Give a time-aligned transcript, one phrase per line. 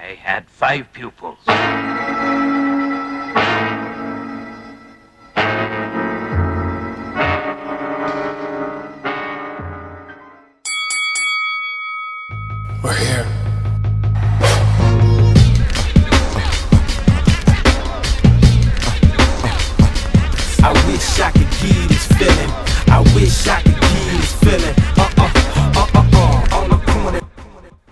[0.00, 1.38] I had five pupils.
[12.80, 13.17] We're here.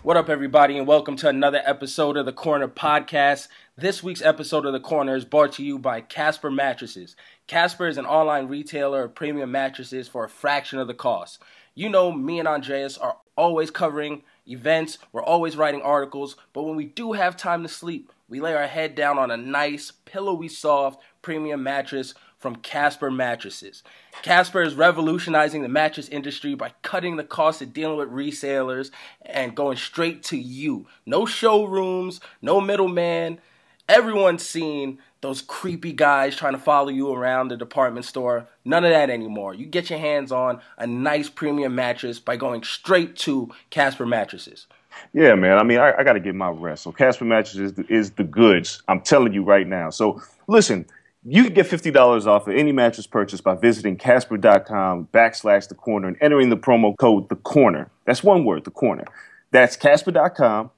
[0.06, 3.48] What up, everybody, and welcome to another episode of the Corner Podcast.
[3.76, 7.16] This week's episode of the Corner is brought to you by Casper Mattresses.
[7.48, 11.42] Casper is an online retailer of premium mattresses for a fraction of the cost.
[11.74, 16.76] You know, me and Andreas are always covering events, we're always writing articles, but when
[16.76, 20.46] we do have time to sleep, we lay our head down on a nice, pillowy
[20.46, 22.14] soft premium mattress
[22.46, 23.82] from Casper Mattresses.
[24.22, 28.92] Casper is revolutionizing the mattress industry by cutting the cost of dealing with resellers
[29.22, 30.86] and going straight to you.
[31.04, 33.40] No showrooms, no middleman.
[33.88, 38.46] Everyone's seen those creepy guys trying to follow you around the department store.
[38.64, 39.52] None of that anymore.
[39.52, 44.68] You get your hands on a nice premium mattress by going straight to Casper Mattresses.
[45.12, 45.58] Yeah, man.
[45.58, 46.84] I mean, I, I got to get my rest.
[46.84, 48.84] So Casper Mattresses is the, is the goods.
[48.86, 49.90] I'm telling you right now.
[49.90, 50.86] So listen,
[51.28, 55.74] you can get fifty dollars off of any mattress purchase by visiting Casper.com backslash the
[55.74, 57.90] corner and entering the promo code the corner.
[58.04, 59.04] That's one word, the corner.
[59.50, 60.70] That's Casper.com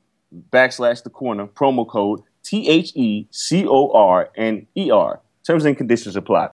[0.51, 5.21] backslash the corner promo code T H E C O R N E R.
[5.47, 6.51] Terms and conditions apply.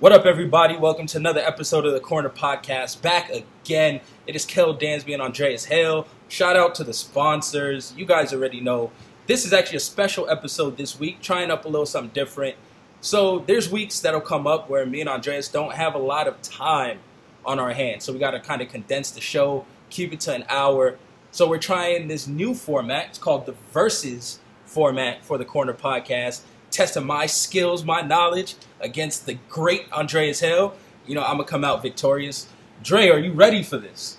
[0.00, 0.76] What up, everybody?
[0.76, 3.02] Welcome to another episode of the Corner Podcast.
[3.02, 4.00] Back again.
[4.28, 6.06] It is Kel Dansby and Andreas Hale.
[6.28, 7.92] Shout out to the sponsors.
[7.96, 8.92] You guys already know.
[9.26, 12.54] This is actually a special episode this week, trying up a little something different.
[13.00, 16.40] So there's weeks that'll come up where me and Andreas don't have a lot of
[16.42, 17.00] time
[17.44, 18.04] on our hands.
[18.04, 20.96] So we got to kind of condense the show, keep it to an hour.
[21.32, 23.08] So we're trying this new format.
[23.08, 29.26] It's called the Versus format for the Corner Podcast testing my skills, my knowledge against
[29.26, 30.74] the great Andreas Hale.
[31.06, 32.48] You know, I'm gonna come out victorious.
[32.82, 34.16] Dre, are you ready for this?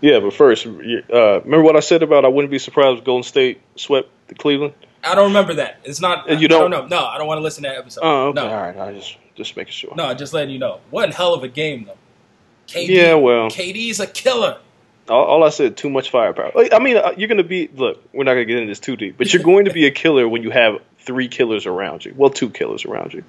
[0.00, 3.22] Yeah, but first, uh, remember what I said about I wouldn't be surprised if Golden
[3.22, 4.72] State swept the Cleveland?
[5.04, 5.80] I don't remember that.
[5.84, 6.26] It's not.
[6.28, 6.88] You I don't don't?
[6.90, 6.98] know.
[6.98, 8.00] No, I don't want to listen to that episode.
[8.02, 8.40] Oh, okay.
[8.40, 8.76] No, All right.
[8.78, 9.94] I just just making sure.
[9.96, 10.80] no, just letting you know.
[10.90, 11.96] What a hell of a game, though.
[12.66, 13.48] KD, Yeah, well.
[13.48, 14.58] KD's a killer.
[15.08, 16.52] All, all I said, too much firepower.
[16.54, 17.68] Like, I mean, uh, you're going to be.
[17.74, 19.86] Look, we're not going to get into this too deep, but you're going to be
[19.86, 22.14] a killer when you have three killers around you.
[22.16, 23.24] Well, two killers around you.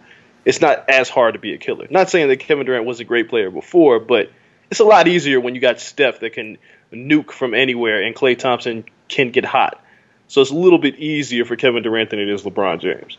[0.46, 1.88] It's not as hard to be a killer.
[1.90, 4.32] Not saying that Kevin Durant was a great player before, but
[4.70, 6.58] it's a lot easier when you got Steph that can
[6.92, 9.84] nuke from anywhere and Klay Thompson can get hot.
[10.28, 13.18] So it's a little bit easier for Kevin Durant than it is LeBron James.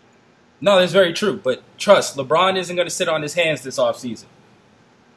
[0.60, 1.36] No, that's very true.
[1.42, 4.24] But trust, LeBron isn't going to sit on his hands this offseason.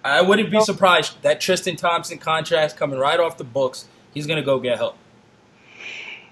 [0.03, 3.85] I wouldn't be surprised that Tristan Thompson contract coming right off the books.
[4.13, 4.97] He's going to go get help.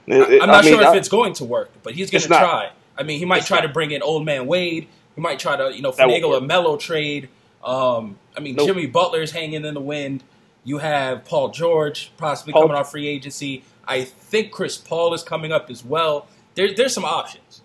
[0.05, 2.11] It- it- I'm not I mean, sure if I- it's going to work, but he's
[2.11, 2.39] going It's to not.
[2.41, 2.69] try.
[2.97, 4.87] I mean, he might try to bring in old man Wade.
[5.15, 7.29] He might try to, you know, finagle a Melo trade.
[7.63, 8.67] Um, I mean, Nope.
[8.67, 10.23] Jimmy Butler's hanging in the wind.
[10.63, 13.63] You have Paul George possibly Paul- coming off free agency.
[13.87, 16.27] I think Chris Paul is coming up as well.
[16.55, 17.61] There, there's some options.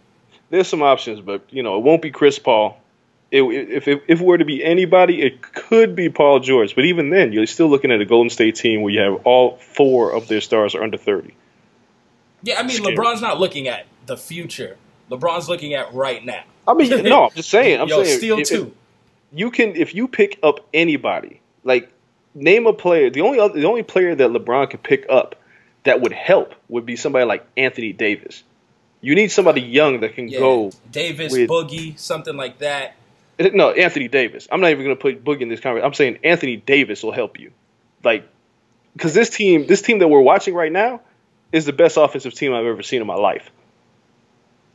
[0.51, 2.81] There's some options, but you know, it won't be Chris Paul.
[3.31, 6.75] It, if, if if it were to be anybody, it could be Paul George.
[6.75, 9.59] But even then, you're still looking at a Golden State team where you have all
[9.59, 11.35] four of their stars are under thirty.
[12.43, 12.97] Yeah, I mean, Scary.
[12.97, 14.77] LeBron's not looking at the future.
[15.11, 16.43] LeBron's looking at right now.
[16.67, 17.81] I mean, no, I'm just saying.
[17.81, 18.75] I'm Yo, saying steal if- if two.
[19.33, 21.91] you can if you pick up anybody, like
[22.35, 23.11] name a player.
[23.11, 25.35] The only other, the only player that LeBron could pick up
[25.85, 28.43] that would help would be somebody like Anthony Davis.
[29.01, 30.73] You need somebody young that can Yeah, go.
[30.91, 32.97] Davis, with- Boogie, something like that.
[33.39, 34.49] Eh, no, Anthony Davis.
[34.51, 35.87] I'm not even going to put Boogie in this conversation.
[35.87, 37.53] I'm saying Anthony Davis will help you,
[38.03, 38.29] like,
[38.95, 41.01] because this team, this team that we're watching right now,
[41.53, 43.51] is the best offensive team I've ever seen in my life.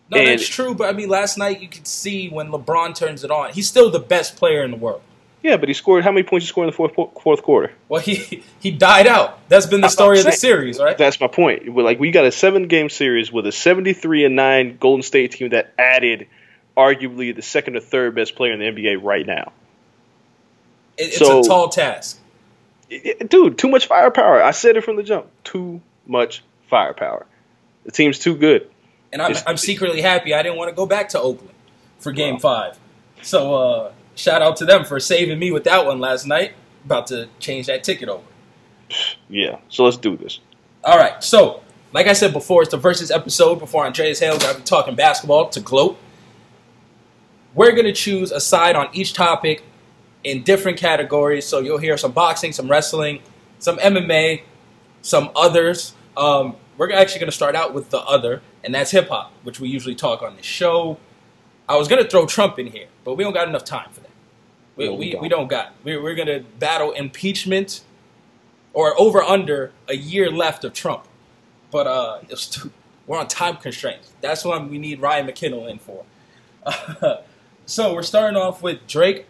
[0.10, 0.74] No, And- that's true.
[0.76, 3.90] But I mean, last night you could see when LeBron turns it on, he's still
[3.90, 5.02] the best player in the world.
[5.42, 6.06] Yeah, but he scored.
[6.06, 7.74] How many points he scored in the fourth fourth quarter?
[7.90, 9.40] Well, he he died out.
[9.50, 10.98] That's been the story of the series, right?
[10.98, 11.68] That's my point.
[11.76, 15.50] Like we got a seven game series with a 73 and nine Golden State team
[15.50, 16.28] that added
[16.78, 19.52] arguably the second or third best player in the NBA right now.
[20.98, 22.20] It- it's so- a tall task.
[22.90, 24.42] It- dude, too much firepower.
[24.42, 25.28] I said it from the jump.
[25.44, 27.26] Too much firepower.
[27.86, 28.70] The team's too good.
[29.14, 31.54] And I'm, I'm secretly happy I didn't want to go back to Oakland
[32.00, 32.80] for Game Five.
[33.22, 36.54] So uh, shout out to them for saving me with that one last night.
[36.84, 38.24] About to change that ticket over.
[39.30, 39.60] Yeah.
[39.70, 40.40] So let's do this.
[40.84, 41.24] All right.
[41.24, 41.62] So,
[41.94, 45.50] like I said before, it's the versus episode before Andreas Hale got me talking basketball
[45.50, 45.98] to gloat.
[47.54, 49.64] We're going to choose a side on each topic
[50.24, 51.46] in different categories.
[51.46, 53.22] So, you'll hear some boxing, some wrestling,
[53.60, 54.42] some MMA,
[55.02, 55.94] some others.
[56.18, 59.60] Um, we're actually going to start out with the other, and that's hip hop, which
[59.60, 60.98] we usually talk on the show.
[61.68, 64.02] I was going to throw Trump in here, but we don't got enough time for
[64.02, 64.10] that.
[64.76, 65.22] We, No, we we, don't.
[65.22, 65.74] we don't got.
[65.84, 67.84] We're, we're going to battle impeachment
[68.74, 71.06] or over under a year left of Trump.
[71.72, 72.72] But uh, too,
[73.08, 74.14] we're on time constraints.
[74.22, 76.06] That's what we need Ryan McKinnell in for.
[77.66, 79.28] so we're starting off with Drake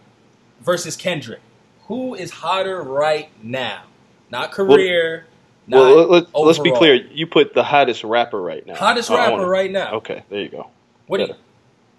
[0.62, 1.42] versus Kendrick.
[1.88, 3.84] Who is hotter right now?
[4.30, 5.28] Not career.
[5.68, 6.96] Well, let, us be clear.
[6.96, 8.76] You put the hottest rapper right now.
[8.76, 9.94] Hottest I- rapper wanna- right now.
[9.96, 10.68] Okay, there you go.
[11.08, 11.36] What you,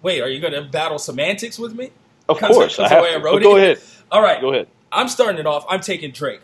[0.01, 1.91] wait, are you going to battle semantics with me?
[2.27, 3.19] Of course, I the have way I to.
[3.19, 3.61] wrote But go it?
[3.63, 3.79] ahead.
[4.11, 4.41] All right.
[4.41, 4.67] Go ahead.
[4.91, 5.65] I'm starting it off.
[5.69, 6.41] I'm taking Drake.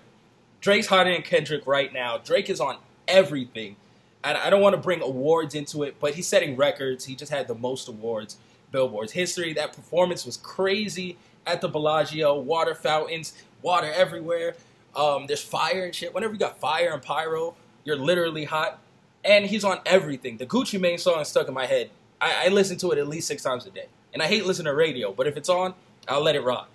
[0.61, 2.17] Drake's hotter than Kendrick right now.
[2.19, 2.77] Drake is on
[3.07, 3.75] everything.
[4.23, 7.05] And I don't want to bring awards into it, but he's setting records.
[7.05, 8.37] He just had the most awards,
[8.71, 9.53] Billboard's history.
[9.53, 12.39] That performance was crazy at the Bellagio.
[12.39, 13.33] Water fountains,
[13.63, 14.55] water everywhere.
[14.95, 16.13] Um, there's fire and shit.
[16.13, 18.79] Whenever you got fire and pyro, you're literally hot.
[19.23, 20.37] And he's on everything.
[20.37, 21.91] The Gucci Mane song is stuck in my head.
[22.19, 23.85] I, I listen to it at least six times a day.
[24.13, 25.73] And I hate listening to radio, but if it's on,
[26.07, 26.69] I'll let it rock.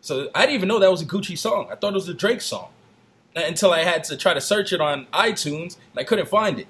[0.00, 1.68] So I didn't even know that was a Gucci song.
[1.70, 2.68] I thought it was a Drake song
[3.34, 6.66] until I had to try to search it on iTunes and I couldn't find it.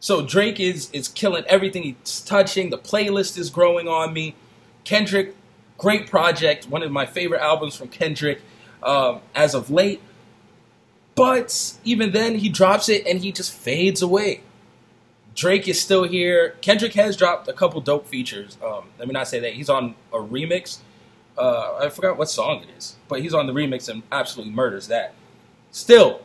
[0.00, 2.70] So Drake is is killing everything he's touching.
[2.70, 4.34] The playlist is growing on me.
[4.82, 5.36] Kendrick,
[5.78, 8.40] great project, one of my favorite albums from Kendrick
[8.82, 10.00] um, as of late.
[11.14, 14.40] But even then, he drops it and he just fades away.
[15.34, 16.56] Drake is still here.
[16.60, 18.58] Kendrick has dropped a couple dope features.
[18.64, 20.78] Um, let me not say that he's on a remix.
[21.36, 24.88] Uh, I forgot what song it is, but he's on the remix and absolutely murders
[24.88, 25.14] that.
[25.70, 26.20] Still,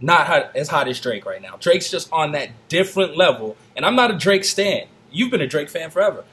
[0.00, 1.56] not hot, as hot as Drake right now.
[1.58, 4.86] Drake's just on that different level, and I'm not a Drake stan.
[5.10, 6.24] You've been a Drake fan forever,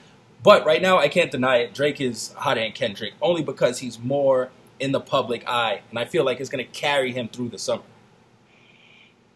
[0.44, 1.74] but right now I can't deny it.
[1.74, 4.50] Drake is hotter than Kendrick only because he's more
[4.82, 7.60] in the public eye, and I feel like it's going to carry him through the
[7.60, 7.84] summer.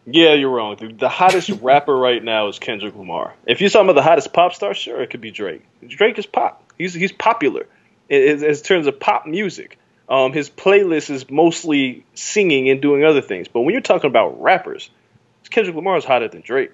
[0.04, 0.76] Yeah, you're wrong.
[0.76, 0.98] dude.
[0.98, 3.34] The hottest rapper right now is Kendrick Lamar.
[3.46, 5.62] If you're talking about the hottest pop star, sure, it could be Drake.
[5.86, 6.62] Drake is pop.
[6.78, 7.66] He's he's popular
[8.08, 9.78] in, in, in terms of pop music.
[10.08, 13.48] Um, his playlist is mostly singing and doing other things.
[13.48, 14.90] But when you're talking about rappers,
[15.50, 16.70] Kendrick Lamar is hotter than Drake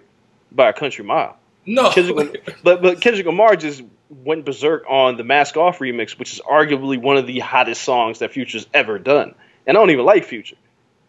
[0.50, 1.37] by a country mile.
[1.64, 6.33] No, Kendrick, but but Kendrick Lamar just went berserk on the Mask Off remix, which
[6.33, 9.35] is arguably one of the hottest songs that Future's ever done.
[9.66, 10.57] And I don't even like Future,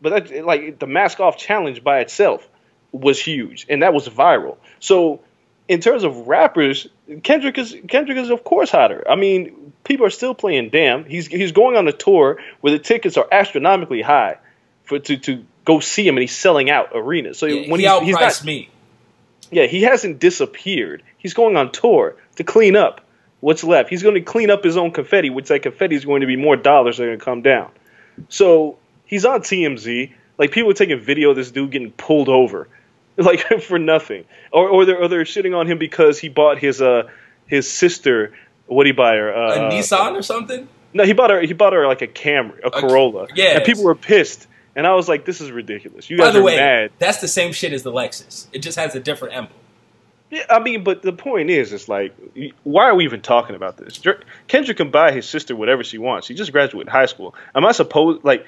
[0.02, 2.48] but that, like the Mask Off challenge by itself
[2.92, 4.58] was huge, and that was viral.
[4.80, 5.22] So
[5.68, 6.88] in terms of rappers,
[7.24, 9.04] Kendrick is Kendrick is of course hotter.
[9.10, 11.06] I mean, people are still playing Damn.
[11.06, 14.38] He's he's going on a tour where the tickets are astronomically high
[14.84, 17.38] for to to go see him, and he's selling out arenas.
[17.38, 18.70] So Yeah, when he he's, outpriced he's not me.
[19.52, 21.04] Yeah, he hasn't disappeared.
[21.18, 23.02] He's going on tour to clean up
[23.40, 23.90] what's left.
[23.90, 26.36] He's going to clean up his own confetti, which that confetti is going to be
[26.36, 27.72] more dollars that are going to come down.
[28.30, 30.14] So he's on TMZ.
[30.38, 32.68] Like people are taking video of this dude getting pulled over
[33.18, 36.82] like for nothing, or or they're or they're shitting on him because he bought his
[36.82, 37.10] uh
[37.46, 38.34] his sister.
[38.66, 39.36] What did he buy her?
[39.36, 40.68] Uh, a Nissan or something.
[40.94, 41.42] No, he bought her.
[41.42, 43.28] He bought her like a Camry, a Corolla.
[43.36, 44.48] Yeah, and people were pissed.
[44.76, 46.10] And I was like, "This is ridiculous.
[46.10, 48.48] You guys By the are way, mad." that's the same shit as the Lexus.
[48.52, 49.60] It just has a different emblem.
[50.32, 52.16] Yeah, I mean, but the point is, it's like,
[52.64, 54.00] why are we even talking about this?
[54.00, 56.26] Dr- Kendrick can buy his sister whatever she wants.
[56.26, 57.36] She just graduated high school.
[57.54, 58.46] Am I supposed like?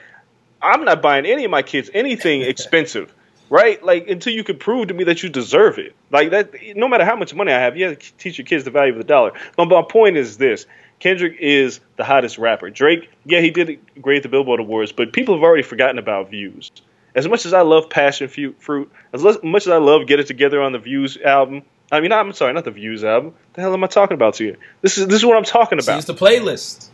[0.64, 3.14] I'm not buying any of my kids anything expensive,
[3.52, 3.84] right?
[3.84, 5.96] Like until you can prove to me that you deserve it.
[6.10, 8.64] Like that, no matter how much money I have, you have to teach your kids
[8.64, 9.34] the value of the dollar.
[9.56, 10.66] But my point is this:
[11.00, 12.70] Kendrick is the hottest rapper.
[12.70, 16.30] Drake, yeah, he did great at the Billboard Awards, but people have already forgotten about
[16.30, 16.72] views.
[17.14, 20.62] As much as I love Passion Fruit, as much as I love Get It Together
[20.62, 23.34] on the Views album, I mean, I'm sorry, not the Views album.
[23.54, 24.58] The hell am I talking about to you?
[24.82, 25.98] This is this is what I'm talking about.
[25.98, 26.90] it's the playlist.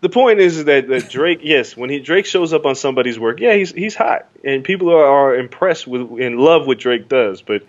[0.00, 3.38] the point is that, that Drake, yes, when he Drake shows up on somebody's work,
[3.38, 7.42] yeah, he's he's hot, and people are, are impressed with and love what Drake does.
[7.42, 7.64] But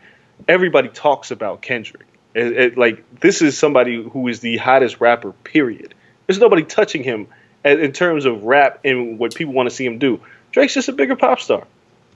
[0.48, 2.07] everybody talks about Kendrick.
[2.38, 5.32] It- it- like this is somebody who is the hottest rapper.
[5.44, 5.94] Period.
[6.27, 7.27] There's nobody touching him
[7.65, 10.20] a- in terms of rap and what people want to see him do.
[10.51, 11.65] Drake's just a bigger pop star.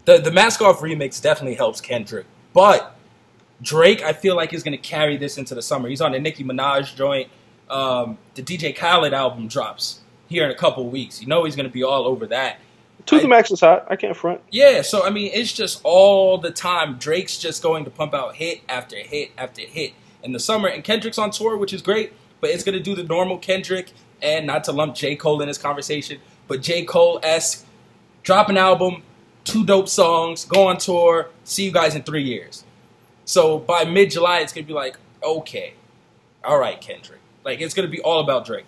[0.06, 2.96] The the Mask Off remix definitely helps Kendrick, but
[3.62, 5.88] Drake, I feel like is going to carry this into the summer.
[5.90, 7.30] He's on the Nicki Minaj joint.
[7.70, 11.22] Um, the DJ Khaled album drops here in a couple weeks.
[11.22, 12.58] You know he's going to be all over that.
[13.08, 13.88] To the max is hot.
[13.90, 14.42] I can't front.
[14.51, 16.98] Yeah, so I mean, it's just all the time.
[16.98, 20.84] Drake's just going to pump out hit after hit after hit in the summer, and
[20.84, 22.13] Kendrick's on tour, which is great.
[22.40, 25.48] But it's going to do the normal Kendrick, and not to lump J Cole in
[25.48, 27.66] this conversation, but J Cole esque,
[28.24, 29.04] drop an album,
[29.44, 32.63] two dope songs, go on tour, see you guys in three years.
[33.25, 35.74] So by mid July, it's going to be like, okay,
[36.44, 37.20] all right, Kendrick.
[37.44, 38.66] Like it's going to be all about Drake.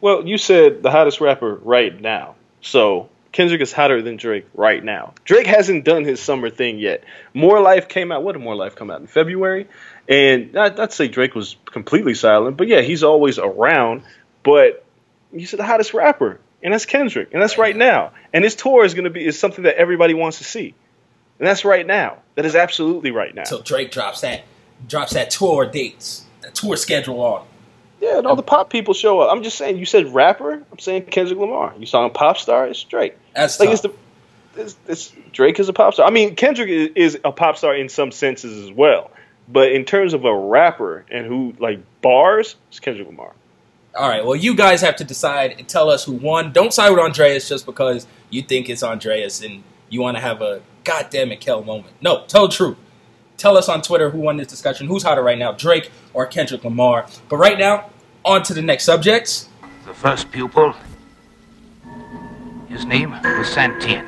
[0.00, 2.34] Well, you said the hottest rapper right now.
[2.60, 5.14] So Kendrick is hotter than Drake right now.
[5.24, 7.04] Drake hasn't done his summer thing yet.
[7.34, 8.22] More Life came out.
[8.22, 9.66] What did More Life come out in February?
[10.08, 14.02] And not, not to say Drake was completely silent, but yeah, he's always around.
[14.42, 14.84] But
[15.32, 18.12] he's the hottest rapper, and that's Kendrick, and that's right now.
[18.32, 20.74] And his tour is going to be is something that everybody wants to see,
[21.38, 22.18] and that's right now.
[22.36, 23.44] That is absolutely right now.
[23.44, 24.44] So Drake drops that
[24.86, 27.46] drops that tour dates, that tour schedule on.
[28.00, 29.32] Yeah, and all the pop people show up.
[29.32, 29.78] I'm just saying.
[29.78, 30.52] You said rapper.
[30.52, 31.74] I'm saying Kendrick Lamar.
[31.78, 32.68] You saw him pop star.
[32.68, 33.16] It's Drake.
[33.34, 33.72] That's like tough.
[33.72, 33.92] it's the
[34.56, 36.06] it's, it's Drake is a pop star.
[36.06, 39.10] I mean, Kendrick is, is a pop star in some senses as well.
[39.48, 43.32] But in terms of a rapper and who like bars, it's Kendrick Lamar.
[43.96, 44.24] All right.
[44.24, 46.52] Well, you guys have to decide and tell us who won.
[46.52, 50.42] Don't side with Andreas just because you think it's Andreas and you want to have
[50.42, 51.94] a goddamn it, Kel moment.
[52.00, 52.76] No, tell the truth.
[53.36, 54.86] Tell us on Twitter who won this discussion.
[54.86, 57.06] Who's hotter right now, Drake or Kendrick Lamar?
[57.28, 57.90] But right now,
[58.24, 59.48] on to the next subjects.
[59.84, 60.74] The first pupil,
[62.68, 64.06] his name was Santin.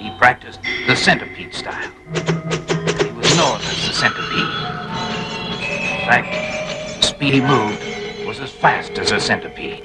[0.00, 1.90] He practiced the centipede style.
[3.36, 4.54] Was as the centipede.
[6.00, 6.32] In fact,
[7.00, 9.84] the speed he moved was as fast as a centipede.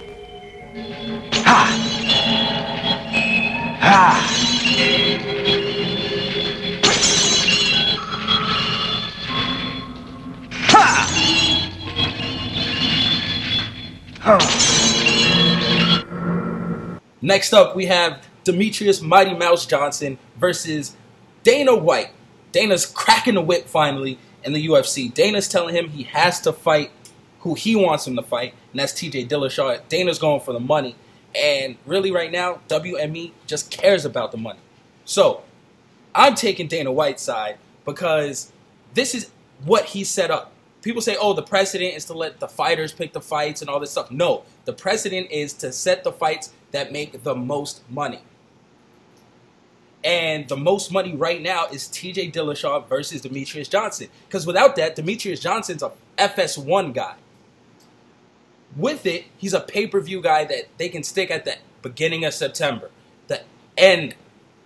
[1.34, 1.68] Ha!
[3.82, 4.32] Ha!
[17.22, 20.96] Next up, we have Demetrius Mighty Mouse Johnson versus
[21.44, 22.12] Dana White.
[22.52, 25.14] Dana's cracking the whip finally in the UFC.
[25.14, 26.92] Dana's telling him he has to fight
[27.42, 29.82] who he wants him to fight, and that's TJ Dillashaw.
[29.90, 30.96] Dana's going for the money.
[31.36, 34.60] And really, right now, WME just cares about the money.
[35.06, 35.44] So,
[36.14, 38.52] I'm taking Dana White's side because
[38.94, 39.32] this is
[39.64, 40.52] what he set up.
[40.82, 43.80] People say, oh, the precedent is to let the fighters pick the fights and all
[43.80, 44.12] this stuff.
[44.12, 48.20] No, the precedent is to set the fights that make the most money.
[50.04, 54.08] And the most money right now is TJ Dillashaw versus Demetrius Johnson.
[54.28, 57.16] Because without that, Demetrius Johnson's a FS1 guy.
[58.76, 62.26] With it, he's a pay per view guy that they can stick at the beginning
[62.26, 62.90] of September,
[63.28, 63.42] the
[63.78, 64.16] end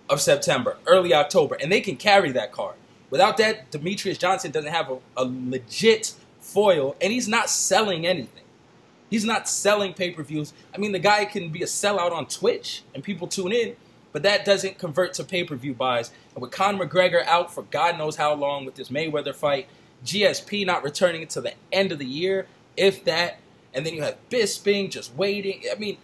[0.08, 2.76] of September, early October, and they can carry that card.
[3.10, 8.44] Without that, Demetrius Johnson doesn't have a, a legit foil, and he's not selling anything.
[9.10, 10.52] He's not selling pay per views.
[10.74, 13.76] I mean, the guy can be a sellout on Twitch and people tune in,
[14.16, 16.10] but that doesn't convert to pay per view buys.
[16.32, 19.68] And with Conor McGregor out for God knows how long with this Mayweather fight,
[20.06, 22.46] GSP not returning until the end of the year,
[22.78, 23.36] if that,
[23.74, 25.64] and then you have Bisping just waiting.
[25.70, 25.98] I mean,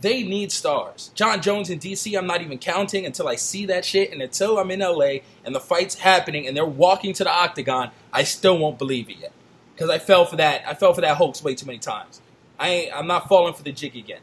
[0.00, 1.12] they need stars.
[1.14, 4.58] Jon Jones in DC, I'm not even counting until I see that shit, and until
[4.58, 8.58] I'm in LA and the fight's happening and they're walking to the octagon, I still
[8.58, 9.32] won't believe it yet.
[9.76, 10.66] Because I fell for that.
[10.66, 12.20] I fell for that hoax way too many times.
[12.58, 14.22] I ain't, I'm not falling for the jig again.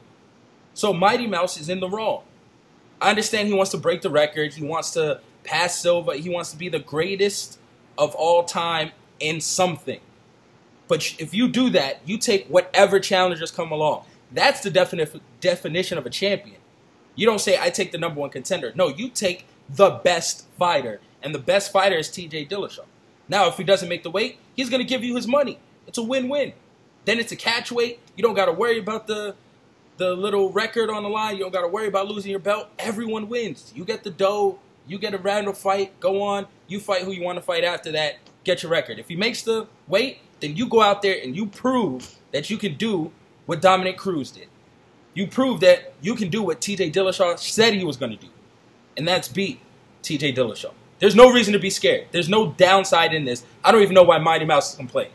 [0.74, 2.24] So Mighty Mouse is in the wrong.
[3.01, 4.53] I understand he wants to break the record.
[4.53, 6.15] He wants to pass Silva.
[6.17, 7.60] He wants to be the greatest
[7.98, 10.00] of all time in something.
[10.88, 14.05] But if you do that, you take whatever challengers come along.
[14.31, 16.58] That's the defini- definition of a champion.
[17.15, 18.72] You don't say, I take the number one contender.
[18.75, 21.01] No, you take the best fighter.
[21.24, 22.86] And the best fighter is TJ Dillashaw.
[23.27, 25.60] Now, if he doesn't make the weight, he's going to give you his money.
[25.88, 26.53] It's a win win.
[27.05, 28.00] Then it's a catch weight.
[28.15, 29.36] You don't got to worry about the
[30.01, 31.36] the little record on the line.
[31.36, 32.70] You don't got to worry about losing your belt.
[32.79, 33.72] Everyone wins.
[33.75, 34.58] You get the dough.
[34.88, 36.00] You get a random fight.
[36.00, 36.48] Go on.
[36.67, 38.15] You fight who you want to fight after that.
[38.43, 38.98] Get your record.
[38.98, 42.58] If he makes the weight, then you go out there and you prove that you
[42.58, 43.12] can do
[43.46, 44.48] what Dominick Cruz did.
[45.13, 48.29] You prove that you can do what TJ Dillashaw said he was going to do,
[48.98, 49.60] and that's beat
[50.01, 50.72] TJ Dillashaw.
[50.98, 52.08] There's no reason to be scared.
[52.12, 53.43] There's no downside in this.
[53.63, 55.13] I don't even know why Mighty Mouse is complaining.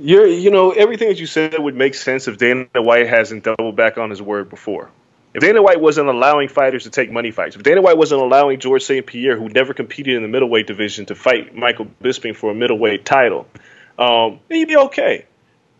[0.00, 3.74] You're, you know, everything that you said would make sense if Dana White hasn't doubled
[3.74, 4.90] back on his word before.
[5.34, 8.60] If Dana White wasn't allowing fighters to take money fights, if Dana White wasn't allowing
[8.60, 9.04] George St.
[9.04, 13.04] Pierre, who never competed in the middleweight division, to fight Michael Bisping for a middleweight
[13.04, 13.46] title,
[13.98, 15.26] um, he'd be okay.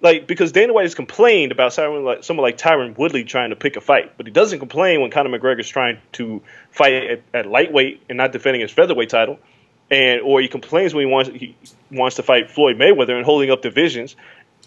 [0.01, 3.57] Like because Dana White has complained about someone like, someone like Tyron Woodley trying to
[3.57, 7.47] pick a fight, but he doesn't complain when Conor McGregor's trying to fight at, at
[7.47, 9.39] lightweight and not defending his featherweight title,
[9.91, 11.57] and or he complains when he wants he
[11.91, 14.17] wants to fight Floyd Mayweather and holding up divisions.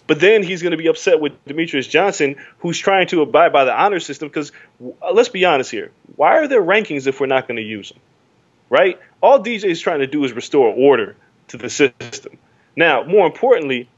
[0.06, 3.64] But then he's going to be upset with Demetrius Johnson, who's trying to abide by
[3.64, 4.28] the honor system.
[4.28, 4.50] Because
[5.00, 7.90] uh, let's be honest here, why are there rankings if we're not going to use
[7.90, 8.00] them?
[8.68, 8.98] Right?
[9.20, 11.14] All DJ is trying to do is restore order
[11.48, 12.36] to the system.
[12.74, 13.88] Now, more importantly,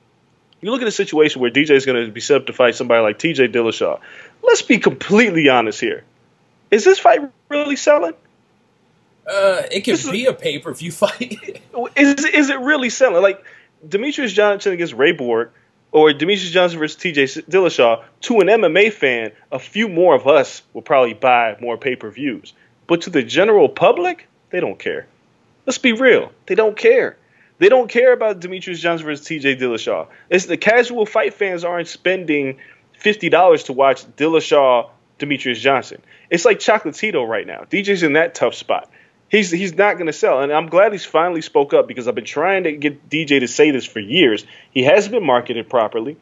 [0.61, 2.75] you look at a situation where DJ is going to be set up to fight
[2.75, 4.01] somebody like TJ Dillashaw.
[4.43, 6.05] Let's be completely honest here.
[6.71, 8.15] Is this fight really selling?
[9.27, 11.61] Uh, it could be a pay per view fight.
[11.97, 13.23] is is it really selling?
[13.23, 13.45] Like
[13.87, 15.51] Demetrius Johnson against Ray Borg,
[15.93, 20.63] or Demetrius Johnson versus TJ Dillashaw, to an MMA fan, a few more of us
[20.73, 22.53] will probably buy more pay per views.
[22.87, 25.07] But to the general public, they don't care.
[25.67, 26.31] Let's be real.
[26.47, 27.17] They don't care.
[27.59, 30.09] They don't care about Demetrius Johnson versus TJ Dillashaw.
[30.29, 32.59] It's the casual fight fans aren't spending
[32.99, 36.03] fifty dollars to watch Dillashaw Demetrius Johnson.
[36.29, 37.61] It's like Chocolatito right now.
[37.71, 38.91] DJ's in that tough spot.
[39.35, 42.15] He's he's not going to sell, and I'm glad he's finally spoke up because I've
[42.15, 44.47] been trying to get DJ to say this for years.
[44.71, 46.17] He hasn't been marketed properly,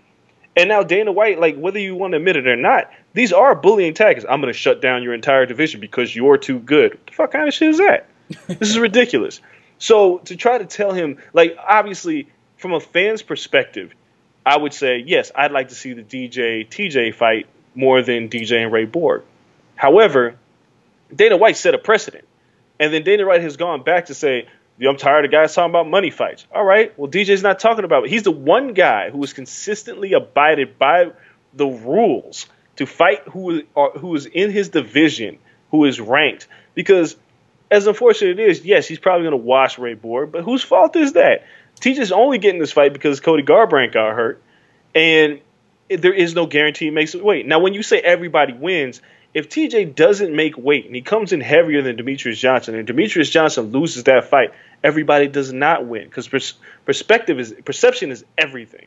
[0.56, 3.54] and now Dana White, like whether you want to admit it or not, these are
[3.54, 4.24] bullying tactics.
[4.26, 6.92] I'm going to shut down your entire division because you're too good.
[6.92, 8.08] What the fuck kind of shit is that?
[8.46, 9.42] this is ridiculous.
[9.76, 13.92] So to try to tell him, like obviously from a fan's perspective,
[14.46, 18.62] I would say yes, I'd like to see the DJ TJ fight more than DJ
[18.62, 19.24] and Ray Borg.
[19.76, 20.36] However,
[21.14, 22.24] Dana White set a precedent.
[22.82, 24.48] And then Dana White has gone back to say,
[24.84, 26.44] I'm tired of guys talking about money fights.
[26.52, 28.10] All right, well, DJ's not talking about it.
[28.10, 31.12] He's the one guy who has consistently abided by
[31.54, 35.38] the rules to fight who, uh, who is in his division,
[35.70, 36.48] who is ranked.
[36.74, 37.14] Because
[37.70, 40.96] as unfortunate it is, yes, he's probably going to wash Ray Borg, but whose fault
[40.96, 41.44] is that?
[41.80, 44.42] TJ's only getting this fight because Cody Garbrandt got hurt,
[44.92, 45.40] and
[45.88, 49.00] there is no guarantee he makes it Wait, Now, when you say everybody wins,
[49.34, 53.30] if TJ doesn't make weight and he comes in heavier than Demetrius Johnson, and Demetrius
[53.30, 54.52] Johnson loses that fight,
[54.84, 58.86] everybody does not win because pers- perspective is perception is everything.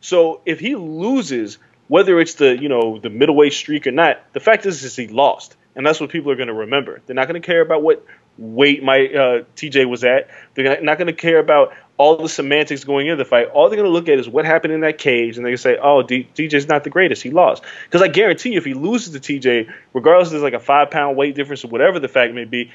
[0.00, 4.40] So if he loses, whether it's the you know the middleweight streak or not, the
[4.40, 7.00] fact is is he lost, and that's what people are going to remember.
[7.06, 8.04] They're not going to care about what
[8.38, 10.28] weight my uh, TJ was at.
[10.54, 13.48] They're not going to care about all the semantics going into the fight.
[13.48, 15.58] All they're going to look at is what happened in that cage, and they can
[15.58, 17.22] say, "Oh, D- DJ's not the greatest.
[17.22, 20.60] He lost." Because I guarantee you, if he loses to TJ, regardless there's like a
[20.60, 22.72] five pound weight difference or whatever the fact may be,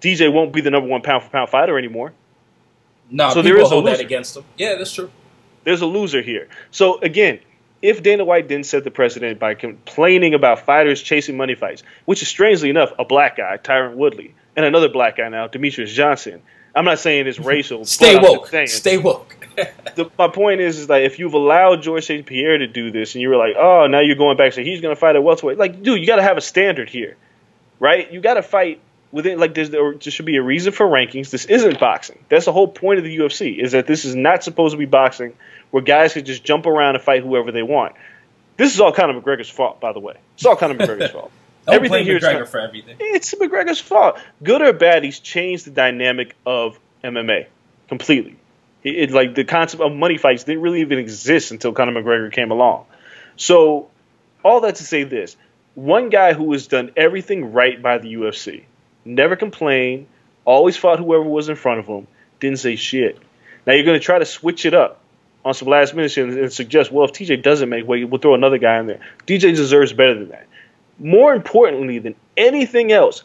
[0.00, 2.12] DJ won't be the number one pound for pound fighter anymore.
[3.10, 4.44] No, so there is hold that against him.
[4.56, 5.10] Yeah, that's true.
[5.64, 6.48] There's a loser here.
[6.70, 7.40] So again,
[7.82, 12.22] if Dana White didn't set the precedent by complaining about fighters chasing money fights, which
[12.22, 16.42] is strangely enough a black guy, Tyron Woodley, and another black guy now, Demetrius Johnson.
[16.74, 17.84] I'm not saying it's racial.
[17.84, 18.48] Stay woke.
[18.48, 19.36] Saying, Stay woke.
[19.96, 22.24] the, my point is, is that if you've allowed George St.
[22.24, 24.64] Pierre to do this, and you were like, oh, now you're going back and say
[24.64, 25.58] he's going to fight at welterweight.
[25.58, 27.16] Like, dude, you got to have a standard here,
[27.78, 28.10] right?
[28.12, 29.38] You got to fight within.
[29.38, 31.30] Like, there's, there should be a reason for rankings.
[31.30, 32.18] This isn't boxing.
[32.28, 33.58] That's the whole point of the UFC.
[33.58, 35.34] Is that this is not supposed to be boxing,
[35.70, 37.94] where guys can just jump around and fight whoever they want.
[38.56, 40.14] This is all Conor McGregor's fault, by the way.
[40.34, 41.32] It's all Conor McGregor's fault.
[41.70, 42.96] Don't everything blame McGregor for everything.
[42.98, 44.18] It's McGregor's fault.
[44.42, 47.46] Good or bad, he's changed the dynamic of MMA
[47.88, 48.36] completely.
[48.82, 52.32] It's it, like the concept of money fights didn't really even exist until Conor McGregor
[52.32, 52.86] came along.
[53.36, 53.88] So,
[54.42, 55.36] all that to say this:
[55.74, 58.64] one guy who has done everything right by the UFC,
[59.04, 60.06] never complained,
[60.44, 62.06] always fought whoever was in front of him,
[62.40, 63.18] didn't say shit.
[63.66, 65.00] Now you're going to try to switch it up
[65.44, 68.34] on some last minute and, and suggest, well, if TJ doesn't make weight, we'll throw
[68.34, 69.00] another guy in there.
[69.26, 70.46] DJ deserves better than that
[71.00, 73.24] more importantly than anything else,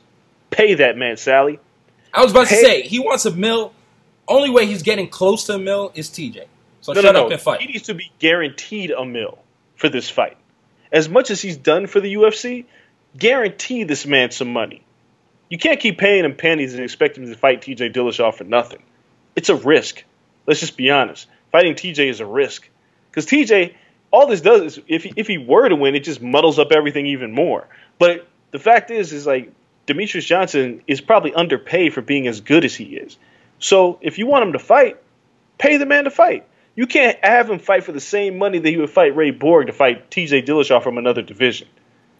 [0.50, 1.60] pay that man, Sally.
[2.14, 3.74] I was about Pay- to say he wants a mill.
[4.28, 6.46] Only way he's getting close to a mill is TJ.
[6.82, 7.34] So No, shut no, up no.
[7.34, 7.62] and fight.
[7.62, 9.38] He needs to be guaranteed a mill
[9.76, 10.38] for this fight.
[10.92, 12.66] As much as he's done for the UFC,
[13.18, 14.84] guarantee this man some money.
[15.50, 18.82] You can't keep paying him pennies and expect him to fight TJ Dillashaw for nothing.
[19.36, 20.04] It's a risk.
[20.48, 21.28] Let's just be honest.
[21.52, 22.68] Fighting TJ is a risk.
[23.12, 23.74] Because TJ,
[24.16, 26.72] all this does is, if he, if he were to win, it just muddles up
[26.72, 27.68] everything even more.
[28.00, 29.52] But the fact is, is like
[29.88, 33.18] Demetrius Johnson is probably underpaid for being as good as he is.
[33.60, 34.98] So if you want him to fight,
[35.58, 36.48] pay the man to fight.
[36.76, 39.68] You can't have him fight for the same money that he would fight Ray Borg
[39.68, 41.68] to fight TJ Dillashaw from another division.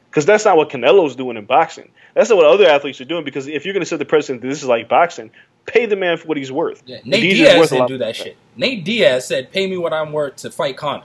[0.10, 1.92] Because that's not what Canelo's doing in boxing.
[2.14, 3.26] That's not what other athletes are doing.
[3.26, 5.32] Because if you're going to set the precedent that this is like boxing,
[5.66, 6.84] pay the man for what he's worth.
[6.86, 8.38] Yeah, Nate Diaz worth didn't do that shit.
[8.56, 11.04] Nate Diaz said, "Pay me what I'm worth to fight Conor.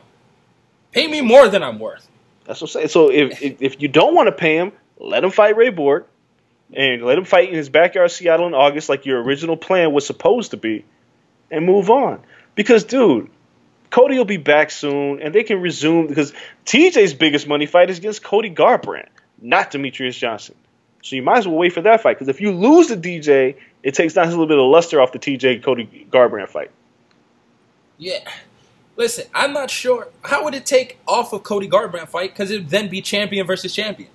[0.93, 2.07] Pay me more than I'm worth."
[2.45, 2.89] That's what I'm saying.
[2.89, 6.05] So if, if if you don't want to pay him, let him fight Ray Borg,
[6.73, 10.07] and let him fight in his backyard, Seattle, in August, like your original plan was
[10.07, 10.85] supposed to be,
[11.51, 12.21] and move on.
[12.55, 13.31] Because, dude,
[13.91, 16.07] Cody will be back soon, and they can resume.
[16.07, 16.33] Because
[16.67, 19.09] TJ's biggest money fight is against Cody Garbrandt,
[19.41, 20.55] not Demetrius Johnson.
[21.03, 22.17] So you might as well wait for that fight.
[22.17, 25.13] Because if you lose the DJ, it takes down a little bit of luster off
[25.13, 26.71] the TJ Cody Garbrandt fight.
[27.97, 28.21] Yeah.
[28.97, 32.69] Listen, I'm not sure how would it take off of Cody Garbrandt fight because it'd
[32.71, 34.11] then be champion versus champion.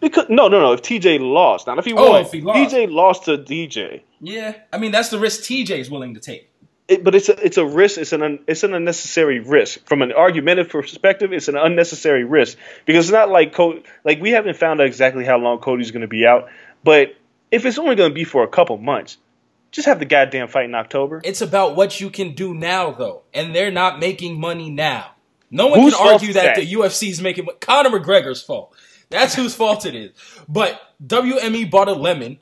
[0.00, 0.72] Because no, no, no.
[0.72, 2.20] If TJ lost, not if he Oh, won.
[2.22, 2.74] if he lost.
[2.74, 4.02] TJ lost to DJ.
[4.20, 6.50] Yeah, I mean that's the risk TJ is willing to take.
[6.88, 7.96] it, but it's a it's a risk.
[7.98, 11.32] It's an un, it's an unnecessary risk from an argumentative perspective.
[11.32, 15.24] It's an unnecessary risk because it's not like Co- like we haven't found out exactly
[15.24, 16.48] how long Cody's going to be out.
[16.84, 17.16] But
[17.50, 19.16] if it's only going to be for a couple months,
[19.76, 21.20] just have the goddamn fight in October.
[21.22, 25.12] It's about what you can do now, though, and they're not making money now.
[25.50, 26.56] No one Whose can argue that, that?
[26.56, 27.46] the UFC is making.
[27.60, 28.74] Conor McGregor's fault.
[29.10, 30.10] That's whose fault it is.
[30.48, 32.38] But WME bought a lemon,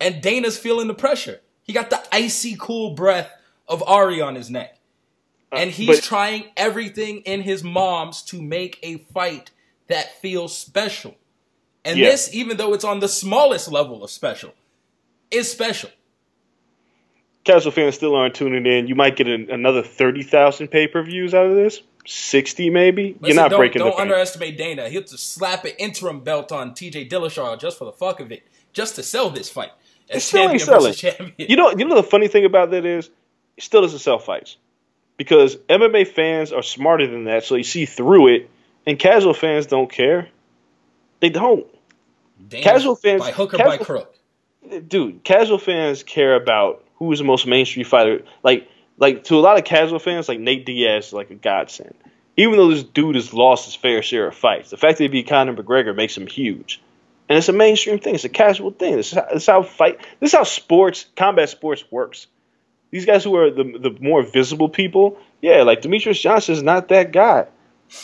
[0.00, 1.40] and Dana's feeling the pressure.
[1.62, 3.30] He got the icy cool breath
[3.68, 4.76] of Ari on his neck.
[5.52, 9.50] And he's Uh, but- trying everything in his mom's to make a fight
[9.88, 11.14] that feels special.
[11.84, 12.10] And Yeah.
[12.10, 14.54] this, even though it's on the smallest level of special,
[15.30, 15.90] is special.
[17.50, 18.86] Casual fans still aren't tuning in.
[18.86, 21.82] You might get an, another thirty thousand pay per views out of this.
[22.06, 23.16] Sixty maybe.
[23.20, 24.00] Listen, You're not don't, breaking Don't the bank.
[24.02, 24.88] underestimate Dana.
[24.88, 27.08] He'll just slap an interim belt on T.J.
[27.08, 29.70] Dillashaw just for the fuck of it, just to sell this fight.
[30.08, 30.94] As It still ain't selling.
[31.38, 33.10] You know, you know the funny thing about that is,
[33.56, 34.56] it still doesn't sell fights
[35.16, 38.50] because MMA fans are smarter than that, so they see through it,
[38.86, 40.28] and casual fans don't care.
[41.20, 41.66] They don't,
[42.48, 44.14] Dana, casual fans- by hook or by crook.
[44.88, 45.22] dude.
[45.22, 48.22] Casual fans care about who is the most mainstream fighter.
[48.44, 51.94] Like, like to a lot of casual fans, like Nate Diaz is like a godsend.
[52.36, 55.08] Even though this dude has lost his fair share of fights, the fact that he
[55.08, 56.80] beat Conor McGregor makes him huge.
[57.28, 58.14] And it's a mainstream thing.
[58.14, 58.96] It's a casual thing.
[58.96, 60.00] This is how, this is how fight.
[60.20, 62.26] This is how sports, combat sports works.
[62.90, 66.88] These guys who are the the more visible people, yeah, like Demetrius Johnson is not
[66.88, 67.46] that guy.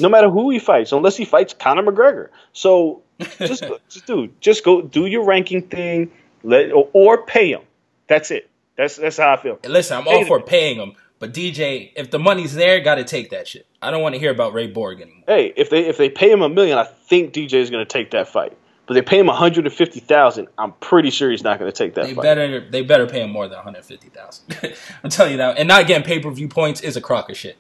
[0.01, 2.29] No matter who he fights, unless he fights Conor McGregor.
[2.53, 3.03] So
[3.39, 7.63] just, just dude, just go do your ranking thing, let or, or pay him.
[8.07, 8.49] That's it.
[8.77, 9.59] That's that's how I feel.
[9.65, 10.47] And listen, I'm all for them.
[10.49, 13.67] paying him, but DJ, if the money's there, got to take that shit.
[13.81, 15.25] I don't want to hear about Ray Borg anymore.
[15.27, 17.91] Hey, if they if they pay him a million, I think DJ is going to
[17.91, 18.57] take that fight.
[18.87, 20.49] But they pay him one hundred and fifty thousand.
[20.59, 22.23] I'm pretty sure he's not going to take that They fight.
[22.23, 24.75] better, they better pay him more than 150,000.
[25.03, 25.59] I'm telling you that.
[25.59, 27.57] And not getting pay per view points is a crock of shit.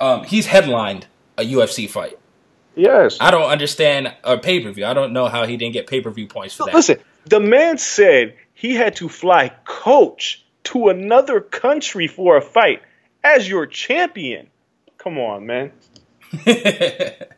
[0.00, 1.06] Um, he's headlined
[1.38, 2.18] a UFC fight.
[2.74, 3.16] yes.
[3.20, 4.86] I don't understand a pay per view.
[4.86, 6.74] I don't know how he didn't get pay per view points for that.
[6.74, 12.82] Listen, the man said he had to fly coach to another country for a fight
[13.22, 14.48] as your champion.
[14.98, 15.72] Come on, man.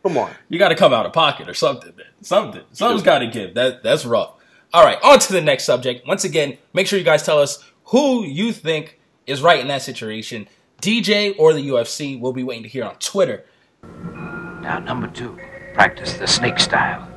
[0.02, 0.30] Come on.
[0.48, 1.94] you got to come out of pocket or something.
[1.96, 2.06] Man.
[2.22, 2.62] Something.
[2.72, 3.54] Something's got to give.
[3.54, 4.34] That that's rough.
[4.72, 6.06] All right, on to the next subject.
[6.06, 9.82] Once again, make sure you guys tell us who you think is right in that
[9.82, 10.48] situation.
[10.80, 12.18] DJ or the UFC.
[12.18, 13.44] We'll be waiting to hear on Twitter.
[13.82, 15.38] Now, number two,
[15.74, 17.08] practice the snake style.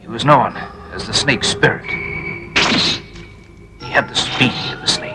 [0.00, 0.56] He was known
[0.92, 1.84] as the snake spirit.
[3.80, 5.11] He had the speed of the snake.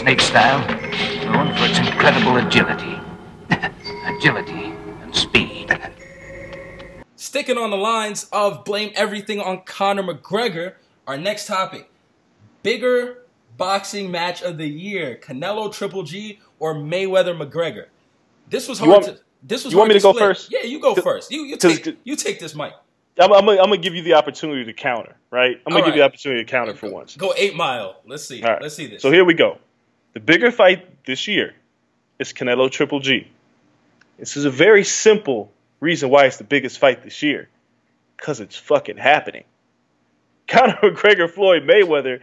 [0.00, 0.60] Snake style,
[1.30, 2.98] known for its incredible agility.
[4.06, 5.78] agility and speed.
[7.16, 11.90] Sticking on the lines of blame everything on Conor McGregor, our next topic
[12.62, 13.24] bigger
[13.58, 17.88] boxing match of the year Canelo Triple G or Mayweather McGregor.
[18.48, 19.18] This was hard want- to.
[19.42, 20.24] This was you want hard me to go split.
[20.24, 20.50] first?
[20.50, 21.30] Yeah, you go first.
[21.30, 22.72] You you take you take this mic.
[23.20, 25.56] I'm, I'm, gonna, I'm gonna give you the opportunity to counter, right?
[25.66, 27.16] I'm gonna All give you the opportunity to counter for once.
[27.16, 28.00] Go eight mile.
[28.06, 28.42] Let's see.
[28.42, 28.62] All right.
[28.62, 29.02] Let's see this.
[29.02, 29.58] So here we go.
[30.12, 31.54] The bigger fight this year
[32.18, 33.28] is Canelo Triple G.
[34.18, 37.48] This is a very simple reason why it's the biggest fight this year.
[38.16, 39.44] Because it's fucking happening.
[40.48, 42.20] Conor McGregor Floyd Mayweather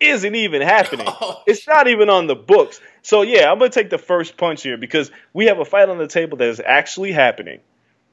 [0.00, 1.06] isn't even happening.
[1.20, 2.80] Oh, it's not even on the books.
[3.02, 5.98] So yeah, I'm gonna take the first punch here because we have a fight on
[5.98, 7.60] the table that is actually happening,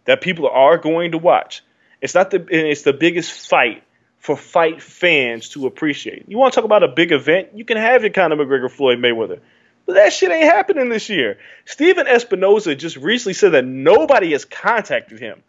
[0.06, 1.64] that people are going to watch.
[2.02, 3.84] It's not the it's the biggest fight
[4.26, 6.26] for fight fans to appreciate.
[6.28, 7.50] You want to talk about a big event?
[7.54, 9.40] You can have your Conor McGregor Floyd Mayweather.
[9.86, 11.38] But that shit ain't happening this year.
[11.66, 15.44] Stephen Espinoza just recently said that nobody has contacted him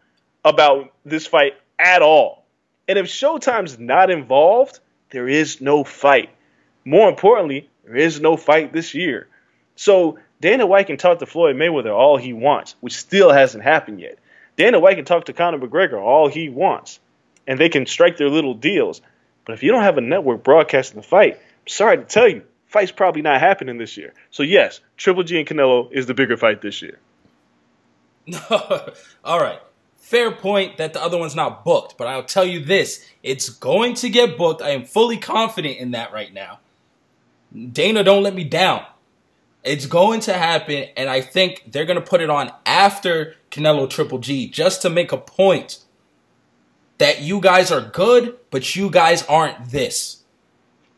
[0.45, 2.45] about this fight at all.
[2.87, 6.29] And if Showtime's not involved, there is no fight.
[6.85, 9.27] More importantly, there is no fight this year.
[9.77, 14.01] So Dana White can talk to Floyd Mayweather all he wants, which still hasn't happened
[14.01, 14.19] yet.
[14.57, 17.01] Dana White can talk to Conor McGregor all he wants,
[17.47, 19.01] and they can strike their little deals.
[19.45, 22.43] But if you don't have a network broadcasting the fight, I'm sorry to tell you,
[22.67, 24.13] fight's probably not happening this year.
[24.31, 26.99] So yes, Triple G and Canelo is the bigger fight this year.
[29.25, 29.61] All right.
[29.99, 33.95] Fair point that the other one's not booked, but I'll tell you this it's going
[33.95, 34.63] to get booked.
[34.63, 36.61] I am fully confident in that right now.
[37.73, 38.85] Dana, don't let me down.
[39.65, 43.91] It's going to happen, and I think they're going to put it on after Canelo
[43.91, 45.79] Triple G just to make a point
[46.99, 50.25] that you guys are good, but you guys aren't this.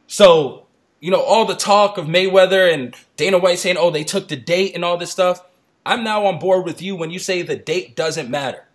[0.07, 0.67] So,
[1.01, 4.37] you know, all the talk of Mayweather and Dana White saying, oh, they took the
[4.37, 5.45] date and all this stuff.
[5.85, 8.67] I'm now on board with you when you say the date doesn't matter.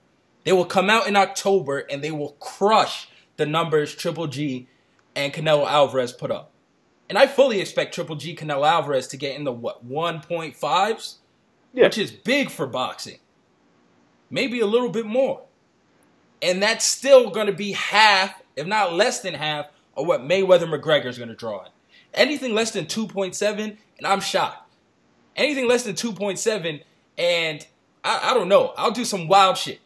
[0.44, 3.08] They will come out in October and they will crush
[3.38, 4.68] the numbers Triple G
[5.16, 6.52] and Canelo Alvarez put up.
[7.10, 11.16] And I fully expect Triple G Canelo Alvarez to get in the what 1.5s,
[11.74, 11.86] Yeah.
[11.86, 13.20] which is big for boxing.
[14.30, 15.44] Maybe a little bit more.
[16.44, 20.68] And that's still going to be half, if not less than half, of what Mayweather
[20.68, 21.72] McGregor is going to draw in.
[22.14, 24.70] Anything less than 2.7, and I'm shocked.
[25.36, 26.84] Anything less than 2.7,
[27.18, 27.68] and
[28.04, 28.74] I, I don't know.
[28.78, 29.80] I'll do some wild shit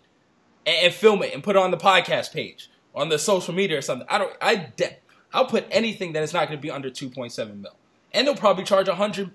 [0.65, 3.77] and, and film it and put it on the podcast page, on the social media
[3.77, 4.07] or something.
[4.09, 4.35] I don't.
[4.41, 4.97] I de-
[5.33, 7.75] I'll put anything that is not going to be under 2.7 mil,
[8.13, 9.31] and they'll probably charge hundred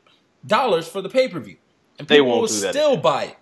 [0.47, 1.57] dollars for the pay per view,
[1.99, 3.37] and They people won't will do that still buy it.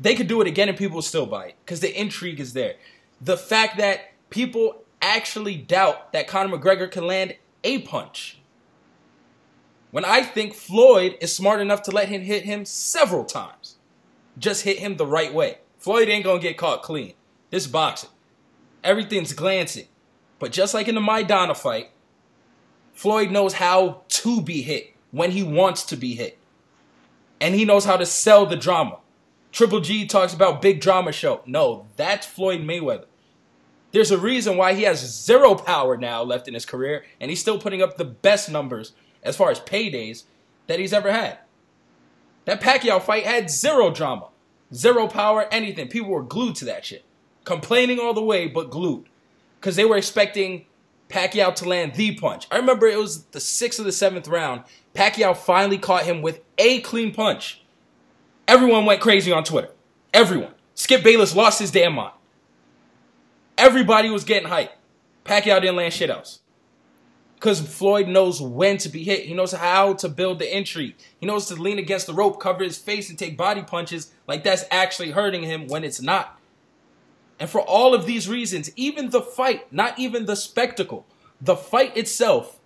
[0.00, 2.54] They could do it again, and people will still buy it because the intrigue is
[2.54, 2.76] there.
[3.20, 8.38] The fact that people actually doubt that Conor McGregor can land a punch.
[9.90, 13.76] When I think Floyd is smart enough to let him hit him several times.
[14.38, 15.58] Just hit him the right way.
[15.78, 17.14] Floyd ain't gonna get caught clean.
[17.50, 18.10] This boxing.
[18.84, 19.88] Everything's glancing.
[20.38, 21.90] But just like in the Maidana fight,
[22.92, 26.38] Floyd knows how to be hit when he wants to be hit.
[27.40, 28.98] And he knows how to sell the drama.
[29.52, 31.42] Triple G talks about big drama show.
[31.46, 33.06] No, that's Floyd Mayweather.
[33.92, 37.40] There's a reason why he has zero power now left in his career, and he's
[37.40, 40.24] still putting up the best numbers as far as paydays
[40.68, 41.38] that he's ever had.
[42.44, 44.28] That Pacquiao fight had zero drama,
[44.72, 45.88] zero power, anything.
[45.88, 47.04] People were glued to that shit,
[47.44, 49.06] complaining all the way, but glued,
[49.58, 50.66] because they were expecting
[51.08, 52.46] Pacquiao to land the punch.
[52.52, 54.62] I remember it was the sixth or the seventh round.
[54.94, 57.59] Pacquiao finally caught him with a clean punch.
[58.50, 59.70] Everyone went crazy on Twitter.
[60.12, 60.52] Everyone.
[60.74, 62.14] Skip Bayless lost his damn mind.
[63.56, 64.70] Everybody was getting hyped.
[65.24, 66.40] Pacquiao didn't land shit else.
[67.36, 69.26] Because Floyd knows when to be hit.
[69.26, 70.96] He knows how to build the intrigue.
[71.20, 74.42] He knows to lean against the rope, cover his face, and take body punches like
[74.42, 76.36] that's actually hurting him when it's not.
[77.38, 81.06] And for all of these reasons, even the fight, not even the spectacle,
[81.40, 82.58] the fight itself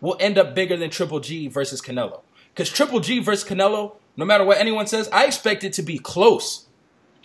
[0.00, 2.22] will end up bigger than Triple G versus Canelo.
[2.54, 5.98] Because Triple G versus Canelo, no matter what anyone says, I expect it to be
[5.98, 6.66] close.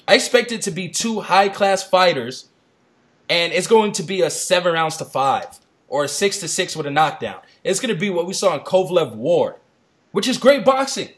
[0.08, 2.50] I expect it to be two high class fighters,
[3.30, 6.76] and it's going to be a seven rounds to five or a six to six
[6.76, 7.42] with a knockdown.
[7.64, 9.56] It's going to be what we saw in Kovalev Ward,
[10.12, 11.10] which is great boxing.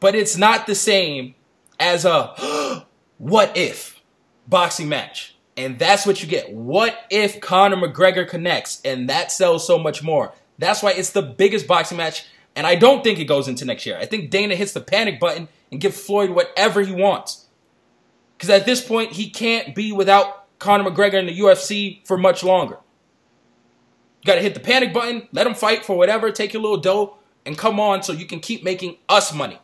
[0.00, 1.34] But it's not the same
[1.78, 2.84] as a
[3.18, 4.00] what if
[4.48, 5.36] boxing match.
[5.56, 6.50] And that's what you get.
[6.50, 8.80] What if Conor McGregor connects?
[8.86, 10.32] And that sells so much more.
[10.58, 12.24] That's why it's the biggest boxing match.
[12.54, 13.96] And I don't think it goes into next year.
[13.98, 17.46] I think Dana hits the panic button and gives Floyd whatever he wants.
[18.36, 22.44] Because at this point, he can't be without Conor McGregor in the UFC for much
[22.44, 22.78] longer.
[24.20, 26.76] You got to hit the panic button, let him fight for whatever, take your little
[26.76, 29.58] dough, and come on so you can keep making us money.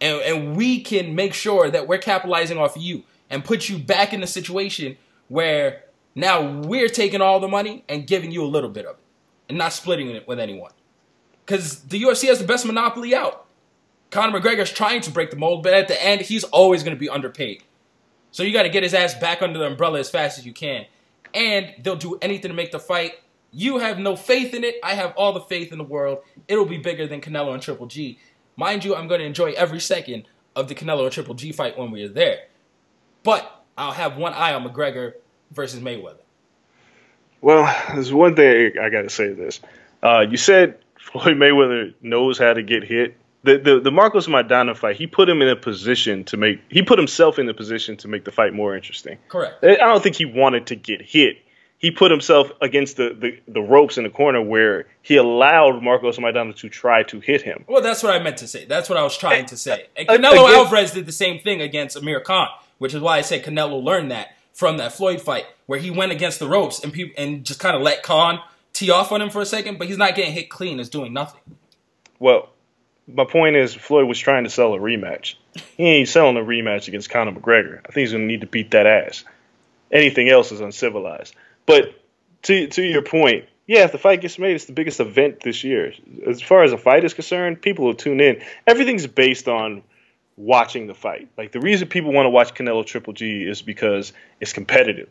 [0.00, 3.78] And, and we can make sure that we're capitalizing off of you and put you
[3.78, 4.96] back in the situation
[5.28, 9.02] where now we're taking all the money and giving you a little bit of it
[9.48, 10.72] and not splitting it with anyone.
[11.48, 13.46] Because the UFC has the best monopoly out.
[14.10, 17.00] Conor McGregor's trying to break the mold, but at the end, he's always going to
[17.00, 17.62] be underpaid.
[18.32, 20.52] So you got to get his ass back under the umbrella as fast as you
[20.52, 20.84] can.
[21.32, 23.14] And they'll do anything to make the fight.
[23.50, 24.74] You have no faith in it.
[24.84, 26.18] I have all the faith in the world.
[26.48, 28.18] It'll be bigger than Canelo and Triple G.
[28.56, 31.78] Mind you, I'm going to enjoy every second of the Canelo and Triple G fight
[31.78, 32.40] when we are there.
[33.22, 35.14] But I'll have one eye on McGregor
[35.50, 36.20] versus Mayweather.
[37.40, 39.28] Well, there's one thing I got to say.
[39.28, 39.60] to This,
[40.02, 43.16] uh, you said Floyd Mayweather knows how to get hit.
[43.44, 46.82] The, the the Marcos Maidana fight, he put him in a position to make he
[46.82, 49.16] put himself in a position to make the fight more interesting.
[49.28, 49.62] Correct.
[49.64, 51.36] I don't think he wanted to get hit.
[51.78, 56.18] He put himself against the, the, the ropes in the corner where he allowed Marcos
[56.18, 57.64] Maidana to try to hit him.
[57.68, 58.64] Well, that's what I meant to say.
[58.64, 59.86] That's what I was trying to say.
[59.96, 63.20] And Canelo again- Alvarez did the same thing against Amir Khan, which is why I
[63.20, 66.92] said Canelo learned that from that Floyd fight, where he went against the ropes and
[66.92, 68.40] peop and just kind of let Khan
[68.72, 70.80] tee off on him for a second, but he's not getting hit clean.
[70.80, 71.40] It's doing nothing.
[72.18, 72.50] Well,
[73.06, 75.34] my point is Floyd was trying to sell a rematch.
[75.76, 77.78] He ain't selling a rematch against Conor McGregor.
[77.78, 79.24] I think he's going to need to beat that ass.
[79.90, 81.34] Anything else is uncivilized.
[81.64, 81.94] But
[82.42, 85.64] to to your point, yeah, if the fight gets made, it's the biggest event this
[85.64, 85.94] year.
[86.26, 88.42] As far as a fight is concerned, people will tune in.
[88.66, 89.82] Everything's based on
[90.36, 91.28] watching the fight.
[91.36, 95.10] Like the reason people want to watch Canelo Triple G is because it's competitive.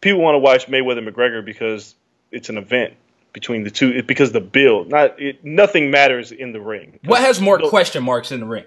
[0.00, 1.94] People want to watch Mayweather McGregor because
[2.32, 2.94] it's an event
[3.32, 4.02] between the two.
[4.02, 6.98] Because the build, not it, nothing matters in the ring.
[7.04, 8.64] What has more question marks in the ring?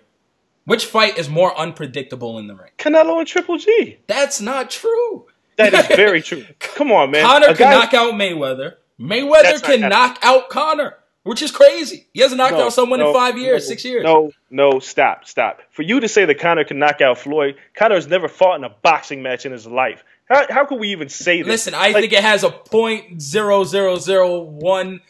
[0.65, 2.71] Which fight is more unpredictable in the ring?
[2.77, 3.97] Canelo and Triple G.
[4.07, 5.27] That's not true.
[5.57, 6.45] That is very true.
[6.59, 7.25] Come on, man.
[7.25, 8.75] Conor A can guy- knock out Mayweather.
[8.99, 12.07] Mayweather can knock out Conor, which is crazy.
[12.13, 14.03] He hasn't knocked No, out someone no, in five years, no, six years.
[14.03, 15.59] No, no, stop, stop.
[15.71, 18.63] For you to say that Conor can knock out Floyd, Conor has never fought in
[18.63, 20.03] a boxing match in his life.
[20.29, 21.47] How, how could we even say this?
[21.47, 25.01] Listen, I Like, think it has a point zero zero zero one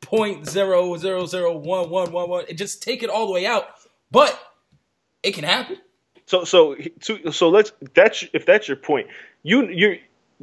[0.00, 2.44] point zero zero zero one one one one.
[2.54, 3.66] Just take it all the way out,
[4.10, 4.38] but
[5.22, 5.78] it can happen.
[6.26, 9.08] So so so, so let's that's if that's your point.
[9.42, 9.96] You you're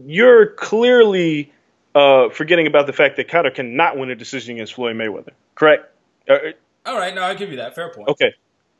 [0.06, 1.52] you're clearly
[1.96, 5.32] uh, forgetting about the fact that Conor cannot win a decision against Floyd Mayweather.
[5.56, 5.86] Correct?
[6.30, 6.38] Uh,
[6.86, 7.74] All right, no, I'll give you that.
[7.76, 8.08] Fair point.
[8.10, 8.34] okay.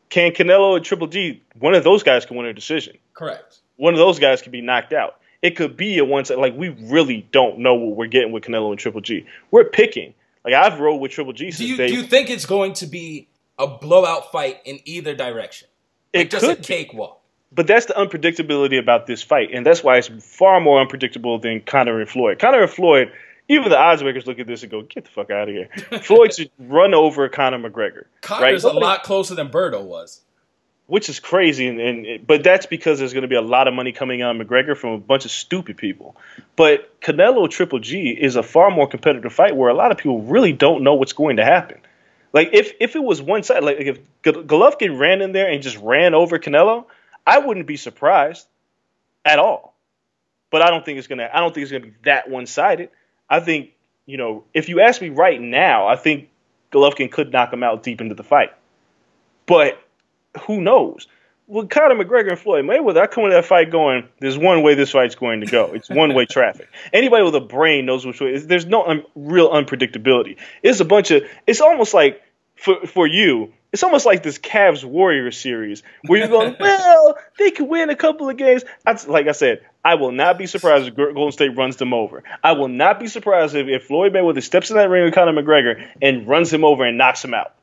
[0.10, 1.42] Can Canelo and Triple G?
[1.60, 2.98] One of those guys can win a decision.
[3.14, 3.60] Correct.
[3.78, 5.20] One of those guys could be knocked out.
[5.42, 6.38] It could be a one side.
[6.40, 9.26] Like we really don't know what we're getting with Canelo and Triple G.
[9.52, 10.14] We're picking.
[10.44, 11.88] Like I've rolled with Triple G Do since you day.
[11.88, 13.28] do you think it's going to be
[13.60, 15.68] a blowout fight in either direction?
[16.14, 16.64] Like it just a could, be.
[16.64, 17.22] cakewalk.
[17.52, 21.62] but that's the unpredictability about this fight, and that's why it's far more unpredictable than
[21.62, 22.40] Conor and Floyd.
[22.40, 23.12] Conor and Floyd,
[23.50, 25.70] even the odds makers look at this and go, "Get the fuck out of here."
[26.02, 28.74] Floyd should run over Conor McGregor, Conor's right?
[28.74, 30.22] a lot closer than Berto was.
[30.88, 31.68] Which is crazy.
[31.68, 34.40] And, and but that's because there's going to be a lot of money coming on
[34.40, 36.16] McGregor from a bunch of stupid people.
[36.56, 40.24] But Canelo Triple G is a far more competitive fight where a lot of people
[40.24, 41.80] really don't know what's going to happen.
[42.34, 45.78] Like if if it was one side, like if Golovkin ran in there and just
[45.78, 46.86] ran over Canelo,
[47.26, 48.48] I wouldn't be surprised
[49.26, 49.76] at all.
[50.50, 51.30] But I don't think it's gonna.
[51.32, 52.90] I don't think it's gonna be that one sided.
[53.30, 53.72] I think
[54.06, 56.30] you know if you ask me right now, I think
[56.72, 58.52] Golovkin could knock him out deep into the fight.
[59.46, 59.82] But
[60.38, 61.08] who knows?
[61.48, 64.76] With Conor McGregor and Floyd Mayweather, I come into that fight going, there's one way
[64.76, 65.72] this fight's going to go.
[65.74, 66.68] It's one way traffic.
[66.94, 68.38] Anybody with a brain knows which way.
[68.38, 70.38] There's no un- real unpredictability.
[70.62, 72.22] It's a bunch of, it's almost like,
[72.56, 77.52] for, for you, it's almost like this Cavs Warrior series where you're going, well, they
[77.52, 78.64] could win a couple of games.
[78.86, 82.24] I, like I said, I will not be surprised if Golden State runs them over.
[82.44, 85.42] I will not be surprised if, if Floyd Mayweather steps in that ring with Conor
[85.42, 87.54] McGregor and runs him over and knocks him out.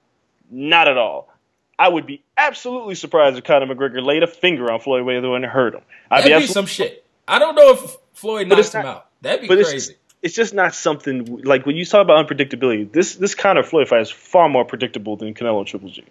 [0.51, 1.34] Not at all.
[1.79, 5.45] I would be absolutely surprised if Conor McGregor laid a finger on Floyd Mayweather and
[5.45, 5.81] hurt him.
[6.11, 7.05] I'd That'd be, absolutely- some shit.
[7.27, 9.07] I don't know if Floyd knocks him not- out.
[9.23, 9.93] That'd be but it's crazy.
[9.93, 12.91] just, it's just not something like when you talk about unpredictability.
[12.93, 16.05] This this kind of Floyd fight is far more predictable than Canelo Triple G.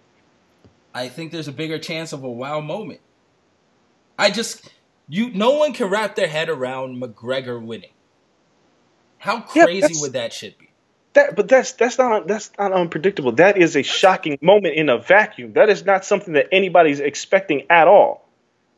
[0.92, 3.00] I think there's a bigger chance of a wow moment.
[4.18, 4.68] I just
[5.08, 7.90] you no one can wrap their head around McGregor winning.
[9.18, 10.68] How crazy that's- would that shit be?
[11.14, 13.32] That, but that's that's not that's not unpredictable.
[13.32, 15.52] That is a shocking moment in a vacuum.
[15.54, 18.28] That is not something that anybody's expecting at all.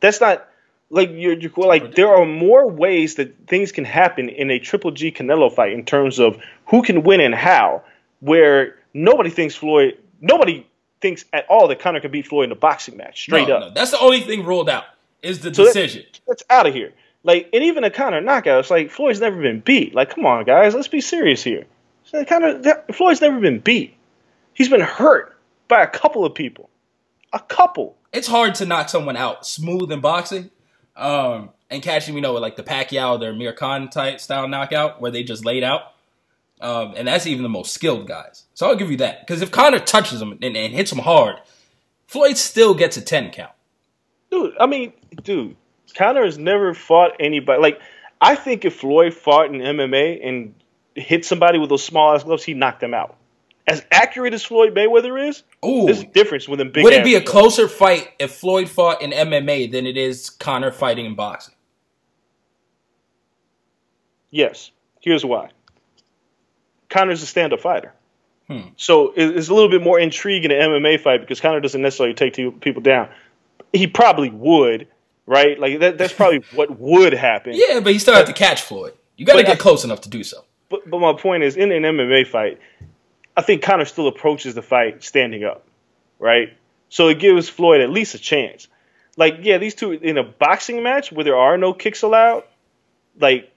[0.00, 0.46] That's not
[0.90, 4.90] like you're, you're like there are more ways that things can happen in a Triple
[4.90, 7.82] G Canelo fight in terms of who can win and how.
[8.20, 10.66] Where nobody thinks Floyd, nobody
[11.00, 13.22] thinks at all that Conor can beat Floyd in a boxing match.
[13.22, 14.84] Straight No, up, no, that's the only thing ruled out
[15.22, 16.04] is the So decision.
[16.26, 16.92] that's out of here.
[17.22, 19.94] Like, and even a Conor knockout, it's like Floyd's never been beat.
[19.94, 21.64] Like, come on, guys, let's be serious here.
[22.06, 23.96] So Conor, that, Floyd's never been beat.
[24.54, 25.36] He's been hurt
[25.68, 26.70] by a couple of people,
[27.32, 27.96] a couple.
[28.12, 30.50] it's hard to knock someone out smooth in boxing.
[30.96, 35.00] Um, and catching, you know, with like the Pacquiao, their Mir Khan type style knockout
[35.00, 35.92] where they just laid out.
[36.60, 38.44] Um, and that's even the most skilled guys.
[38.54, 39.20] So I'll give you that.
[39.20, 41.36] Because if Conor touches him and, and hits him hard,
[42.06, 43.52] Floyd still gets a 10 count.
[44.30, 44.92] Dude, I mean,
[45.22, 45.56] dude,
[45.94, 47.60] Conor has never fought anybody.
[47.60, 47.80] Like,
[48.20, 50.54] I think if Floyd fought in MMA and
[50.96, 53.16] hit somebody with those small ass gloves, he knocked them out.
[53.66, 55.86] as accurate as Floyd Mayweather is, Ooh.
[55.86, 56.84] there's a difference within big.
[56.84, 57.28] Would it be a guys.
[57.28, 61.54] closer fight if Floyd fought in MMA than it is Conor fighting in boxing?
[64.30, 64.70] Yes.
[65.00, 65.50] Here's why.
[66.88, 67.92] Conor's a stand-up fighter.
[68.48, 68.68] Hmm.
[68.76, 72.14] So it's a little bit more intrigue in an MMA fight because Conor doesn't necessarily
[72.14, 73.08] take two people down.
[73.72, 74.86] He probably would,
[75.26, 75.58] right?
[75.58, 77.52] Like that, that's probably what would happen.
[77.56, 78.94] Yeah, but he still have to catch Floyd.
[79.16, 80.44] You got to get I- close enough to do so.
[80.68, 82.58] But, but my point is, in an MMA fight,
[83.36, 85.64] I think Conor still approaches the fight standing up,
[86.18, 86.56] right?
[86.88, 88.68] So it gives Floyd at least a chance.
[89.16, 92.44] Like, yeah, these two in a boxing match where there are no kicks allowed,
[93.18, 93.52] like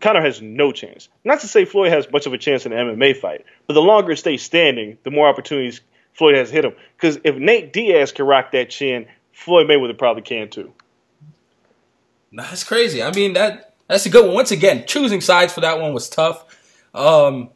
[0.00, 1.08] Conor has no chance.
[1.24, 3.82] Not to say Floyd has much of a chance in an MMA fight, but the
[3.82, 5.80] longer it stays standing, the more opportunities
[6.14, 6.74] Floyd has to hit him.
[6.96, 10.72] Because if Nate Diaz can rock that chin, Floyd Mayweather probably can too.
[12.32, 13.02] That's crazy.
[13.02, 14.34] I mean that that's a good one.
[14.34, 16.44] Once again, choosing sides for that one was tough.
[16.94, 17.50] Um,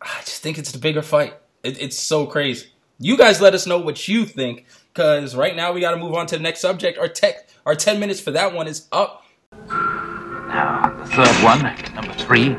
[0.00, 1.34] I just think it's the bigger fight.
[1.62, 2.68] It, it's so crazy.
[2.98, 6.14] You guys let us know what you think because right now we got to move
[6.14, 6.98] on to the next subject.
[6.98, 9.24] Our tech, our ten minutes for that one is up.
[9.68, 11.62] Now, the third one,
[11.94, 12.56] number three,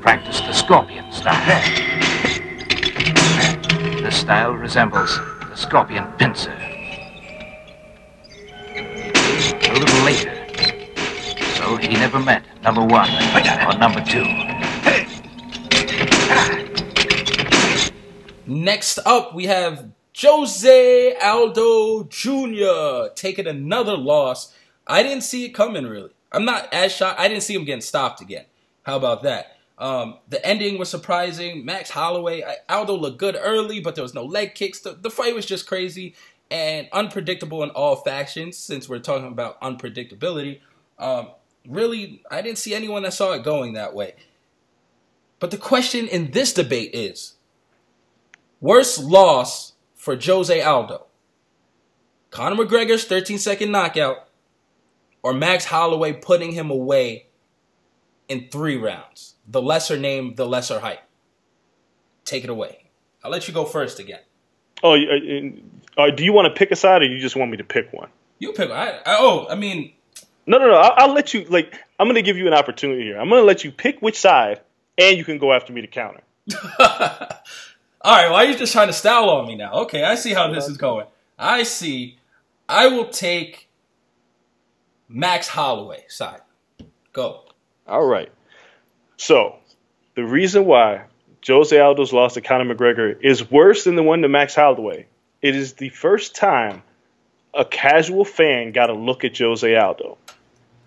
[0.00, 1.62] practice the scorpion style.
[4.02, 5.16] This style resembles
[5.48, 6.56] the scorpion pincer.
[8.76, 10.33] A little later.
[11.64, 14.24] He never met number one or number two.
[18.46, 19.90] Next up, we have
[20.20, 23.12] Jose Aldo Jr.
[23.14, 24.54] taking another loss.
[24.86, 26.10] I didn't see it coming really.
[26.30, 27.18] I'm not as shocked.
[27.18, 28.44] I didn't see him getting stopped again.
[28.82, 29.56] How about that?
[29.78, 31.64] Um, the ending was surprising.
[31.64, 34.80] Max Holloway, Aldo looked good early, but there was no leg kicks.
[34.80, 36.14] The, the fight was just crazy
[36.50, 38.56] and unpredictable in all factions.
[38.56, 40.60] Since we're talking about unpredictability,
[40.98, 41.28] um,
[41.68, 44.14] really, I didn't see anyone that saw it going that way.
[45.40, 47.34] But the question in this debate is
[48.60, 51.06] Worst loss for Jose Aldo.
[52.30, 54.28] Conor McGregor's 13 second knockout
[55.22, 57.26] or Max Holloway putting him away
[58.28, 59.34] in three rounds.
[59.46, 61.00] The lesser name, the lesser height.
[62.24, 62.90] Take it away.
[63.22, 64.20] I'll let you go first again.
[64.82, 65.62] Oh, you-
[65.96, 67.64] uh, uh, do you want to pick a side, or you just want me to
[67.64, 68.08] pick one?
[68.38, 68.70] You pick.
[68.70, 69.92] I, I, oh, I mean,
[70.46, 70.76] No, no, no.
[70.76, 71.44] I'll, I'll let you.
[71.44, 73.18] Like, I'm going to give you an opportunity here.
[73.18, 74.60] I'm going to let you pick which side,
[74.98, 76.20] and you can go after me to counter.
[76.78, 76.86] all
[78.04, 78.30] right.
[78.30, 79.72] Why are you just trying to style on me now?
[79.82, 81.06] Okay, I see how this is going.
[81.38, 82.18] I see.
[82.68, 83.68] I will take
[85.08, 86.40] Max Holloway side.
[87.12, 87.44] Go.
[87.86, 88.30] All right.
[89.16, 89.56] So,
[90.14, 91.04] the reason why
[91.46, 95.06] Jose Aldo's loss to Conor McGregor is worse than the one to Max Holloway.
[95.42, 96.82] It is the first time
[97.52, 100.18] a casual fan got a look at Jose Aldo.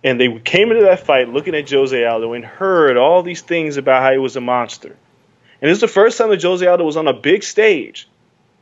[0.03, 3.77] And they came into that fight looking at Jose Aldo and heard all these things
[3.77, 4.95] about how he was a monster.
[5.61, 8.07] And this is the first time that Jose Aldo was on a big stage,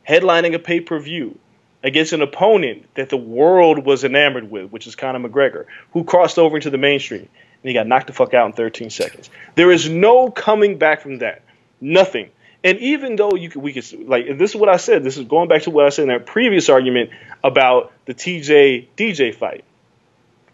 [0.08, 1.38] headlining a pay per view
[1.82, 6.38] against an opponent that the world was enamored with, which is Conor McGregor, who crossed
[6.38, 7.20] over into the mainstream.
[7.20, 9.30] And he got knocked the fuck out in 13 seconds.
[9.54, 11.42] There is no coming back from that.
[11.80, 12.30] Nothing.
[12.64, 15.04] And even though you could, we could, like, this is what I said.
[15.04, 17.10] This is going back to what I said in that previous argument
[17.44, 19.64] about the TJ DJ fight.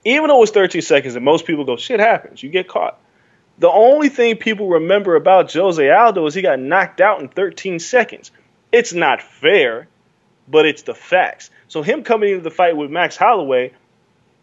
[0.05, 2.99] Even though it was 13 seconds and most people go, shit happens, you get caught.
[3.59, 7.79] The only thing people remember about Jose Aldo is he got knocked out in 13
[7.79, 8.31] seconds.
[8.73, 9.87] It's not fair,
[10.49, 11.51] but it's the facts.
[11.69, 13.73] So him coming into the fight with Max Holloway,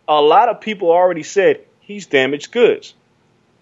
[0.08, 2.94] a lot of people already said he's damaged goods.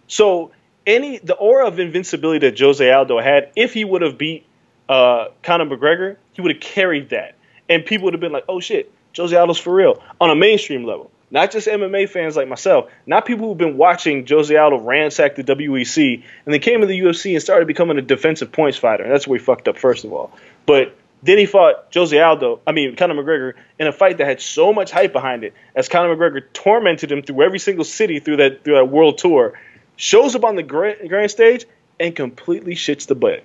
[0.07, 0.51] So
[0.85, 4.45] any the aura of invincibility that Jose Aldo had, if he would have beat
[4.87, 7.35] uh, Conor McGregor, he would have carried that,
[7.67, 10.85] and people would have been like, "Oh shit, Jose Aldo's for real." On a mainstream
[10.85, 15.35] level, not just MMA fans like myself, not people who've been watching Jose Aldo ransack
[15.35, 19.03] the WEC and then came to the UFC and started becoming a defensive points fighter.
[19.03, 20.31] And that's where he fucked up first of all.
[20.65, 24.41] But then he fought Jose Aldo, I mean Conor McGregor, in a fight that had
[24.41, 28.37] so much hype behind it, as Conor McGregor tormented him through every single city through
[28.37, 29.59] that through that world tour,
[29.95, 31.65] shows up on the grand, grand stage
[31.99, 33.43] and completely shits the bed.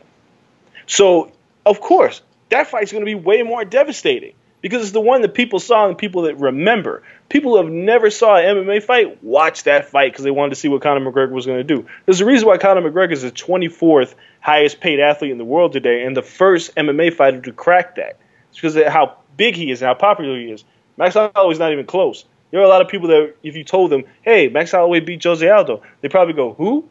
[0.86, 1.32] So
[1.66, 5.34] of course that fight's going to be way more devastating because it's the one that
[5.34, 7.02] people saw and people that remember.
[7.28, 10.56] People who have never saw an MMA fight watch that fight because they wanted to
[10.56, 11.86] see what Conor McGregor was going to do.
[12.06, 15.72] There's a reason why Conor McGregor is the 24th highest paid athlete in the world
[15.72, 18.18] today and the first MMA fighter to crack that.
[18.50, 20.64] It's because of how big he is and how popular he is.
[20.96, 22.24] Max Holloway's not even close.
[22.50, 25.24] There are a lot of people that, if you told them, "Hey, Max Holloway beat
[25.24, 26.86] Jose Aldo," they probably go, "Who?"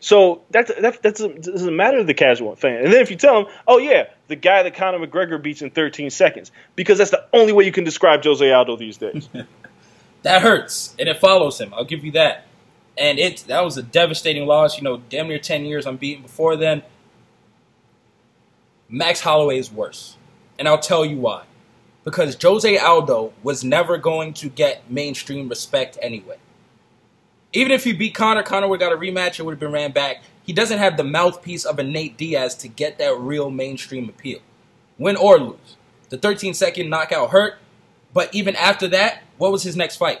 [0.00, 2.84] So that that, that doesn't, doesn't matter to the casual fan.
[2.84, 5.70] And then if you tell them, "Oh yeah, the guy that Conor McGregor beats in
[5.70, 9.28] 13 seconds," because that's the only way you can describe Jose Aldo these days.
[10.22, 11.72] That hurts, and it follows him.
[11.74, 12.44] I'll give you that.
[12.96, 14.76] And it that was a devastating loss.
[14.76, 16.82] You know, damn near ten years I'm unbeaten before then.
[18.88, 20.16] Max Holloway is worse.
[20.58, 21.44] And I'll tell you why.
[22.04, 26.38] Because Jose Aldo was never going to get mainstream respect anyway.
[27.52, 29.72] Even if he beat Conor, Conor would have got a rematch, it would have been
[29.72, 30.22] ran back.
[30.44, 34.40] He doesn't have the mouthpiece of a Nate Diaz to get that real mainstream appeal.
[34.98, 35.76] Win or lose.
[36.10, 37.58] The 13 second knockout hurt,
[38.12, 40.20] but even after that, what was his next fight?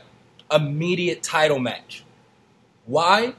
[0.50, 2.04] Immediate title match.
[2.86, 3.34] Why?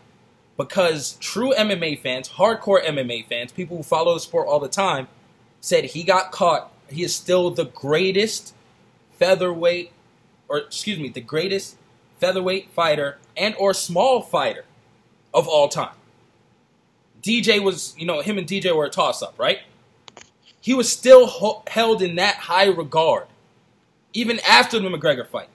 [0.58, 5.08] Because true MMA fans, hardcore MMA fans, people who follow the sport all the time,
[5.62, 6.72] said he got caught.
[6.90, 8.54] He is still the greatest
[9.18, 9.92] featherweight,
[10.48, 11.78] or excuse me, the greatest
[12.20, 14.65] featherweight fighter and or small fighter
[15.34, 15.95] of all time.
[17.22, 19.59] DJ was, you know, him and DJ were a toss up, right?
[20.61, 23.28] He was still ho- held in that high regard,
[24.13, 25.49] even after the McGregor fight.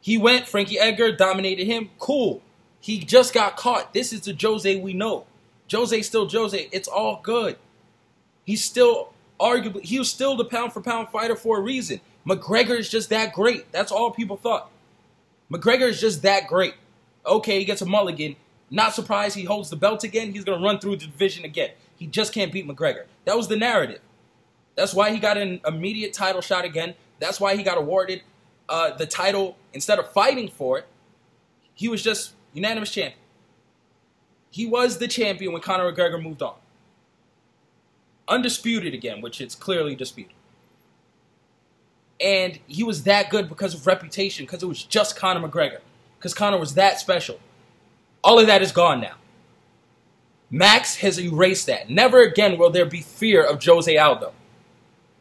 [0.00, 1.90] He went, Frankie Edgar dominated him.
[1.98, 2.42] Cool.
[2.80, 3.94] He just got caught.
[3.94, 5.24] This is the Jose we know.
[5.70, 6.68] Jose still Jose.
[6.70, 7.56] It's all good.
[8.44, 12.00] He's still arguably he was still the pound for pound fighter for a reason.
[12.26, 13.70] McGregor is just that great.
[13.72, 14.70] That's all people thought.
[15.50, 16.74] McGregor is just that great.
[17.26, 18.36] Okay, he gets a mulligan.
[18.70, 20.32] Not surprised he holds the belt again.
[20.32, 21.70] He's gonna run through the division again.
[21.96, 23.04] He just can't beat McGregor.
[23.24, 24.00] That was the narrative.
[24.74, 26.94] That's why he got an immediate title shot again.
[27.20, 28.22] That's why he got awarded
[28.68, 30.86] uh, the title instead of fighting for it.
[31.74, 33.20] He was just unanimous champion.
[34.50, 36.54] He was the champion when Conor McGregor moved on.
[38.28, 40.34] Undisputed again, which it's clearly disputed.
[42.24, 45.80] And he was that good because of reputation, because it was just Conor McGregor,
[46.16, 47.38] because Conor was that special.
[48.24, 49.16] All of that is gone now.
[50.50, 51.90] Max has erased that.
[51.90, 54.32] Never again will there be fear of Jose Aldo.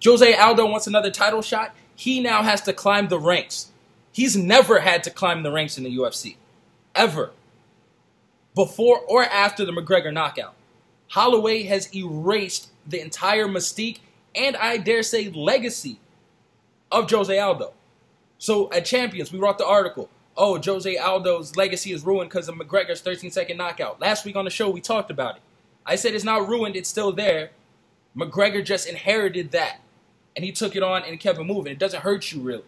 [0.01, 1.75] Jose Aldo wants another title shot.
[1.93, 3.71] He now has to climb the ranks.
[4.13, 6.37] He's never had to climb the ranks in the UFC.
[6.95, 7.31] Ever.
[8.55, 10.53] Before or after the McGregor knockout.
[11.09, 13.99] Holloway has erased the entire mystique
[14.33, 15.99] and I dare say legacy
[16.93, 17.73] of Jose Aldo.
[18.37, 20.09] So at Champions, we wrote the article.
[20.37, 23.99] Oh, Jose Aldo's legacy is ruined because of McGregor's 13 second knockout.
[23.99, 25.41] Last week on the show, we talked about it.
[25.85, 27.51] I said it's not ruined, it's still there.
[28.15, 29.79] McGregor just inherited that.
[30.35, 31.71] And he took it on and kept it moving.
[31.71, 32.63] It doesn't hurt you really.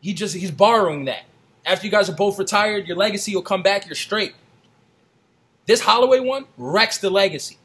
[0.00, 1.24] He just he's borrowing that.
[1.66, 4.34] After you guys are both retired, your legacy will come back, you're straight.
[5.66, 7.58] This Holloway one wrecks the legacy.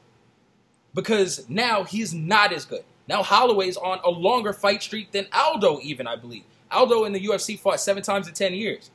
[0.93, 2.83] Because now he's not as good.
[3.07, 6.43] Now Holloway's on a longer fight streak than Aldo, even, I believe.
[6.71, 8.89] Aldo in the UFC fought seven times in 10 years.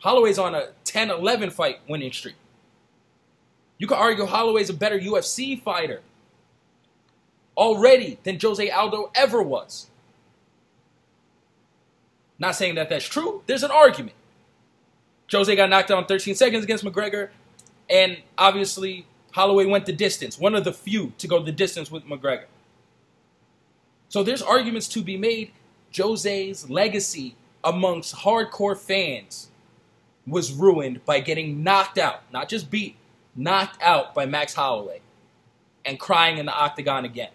[0.00, 2.34] Holloway's on a 10 11 fight winning streak.
[3.78, 6.02] You could argue Holloway's a better UFC fighter
[7.56, 9.88] already than Jose Aldo ever was.
[12.38, 14.16] Not saying that that's true, there's an argument.
[15.30, 17.30] Jose got knocked out down 13 seconds against McGregor,
[17.88, 22.04] and obviously Holloway went the distance, one of the few to go the distance with
[22.04, 22.44] McGregor.
[24.12, 25.52] So there's arguments to be made.
[25.96, 27.34] Jose's legacy
[27.64, 29.48] amongst hardcore fans
[30.26, 32.96] was ruined by getting knocked out, not just beat,
[33.34, 35.00] knocked out by Max Holloway
[35.86, 37.30] and crying in the octagon again.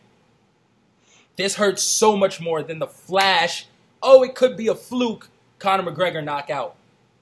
[1.36, 3.66] This hurts so much more than the flash.
[4.04, 6.76] Oh, it could be a fluke Conor McGregor knockout.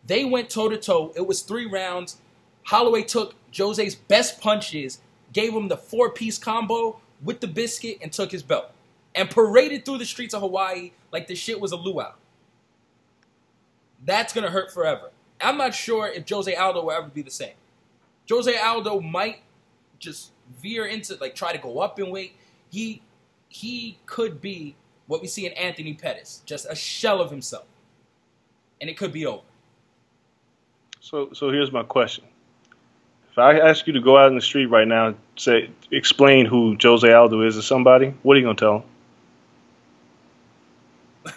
[0.06, 1.14] They went toe to toe.
[1.16, 2.18] It was three rounds.
[2.64, 5.00] Holloway took Jose's best punches,
[5.32, 8.75] gave him the four piece combo with the biscuit, and took his belt.
[9.16, 12.14] And paraded through the streets of Hawaii like the shit was a luau.
[14.04, 15.12] That's gonna hurt forever.
[15.42, 17.54] I'm not sure if Jose Aldo will ever be the same.
[18.30, 19.40] Jose Aldo might
[20.00, 22.34] just veer into like try to go up in weight.
[22.70, 23.02] He
[23.50, 24.76] he could be
[25.08, 27.66] what we see in Anthony Pettis, just a shell of himself.
[28.82, 29.44] And it could be over.
[31.00, 32.26] So, so here's my question:
[33.32, 36.46] If I ask you to go out in the street right now, and say, explain
[36.46, 38.90] who Jose Aldo is to somebody, what are you gonna tell them?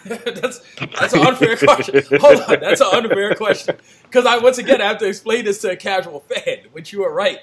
[0.05, 0.61] that's
[0.99, 2.01] that's an unfair question.
[2.21, 3.77] Hold on, that's an unfair question.
[4.03, 7.03] Because I once again I have to explain this to a casual fan, which you
[7.03, 7.39] are right.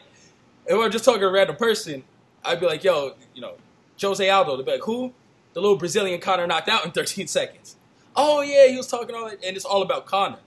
[0.66, 2.02] If I'm just talking to a random person,
[2.44, 3.54] I'd be like, "Yo, you know,
[4.00, 5.12] Jose Aldo." They'd be like, "Who?"
[5.52, 7.76] The little Brazilian Conor knocked out in 13 seconds.
[8.14, 10.38] Oh yeah, he was talking all that, and it's all about Conor.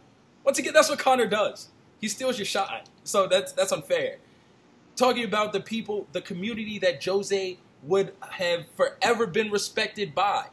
[0.44, 1.70] Once again, that's what Conor does.
[2.02, 4.18] He steals your shot, so that's that's unfair.
[4.96, 10.48] Talking about the people, the community that Jose would have forever been respected by,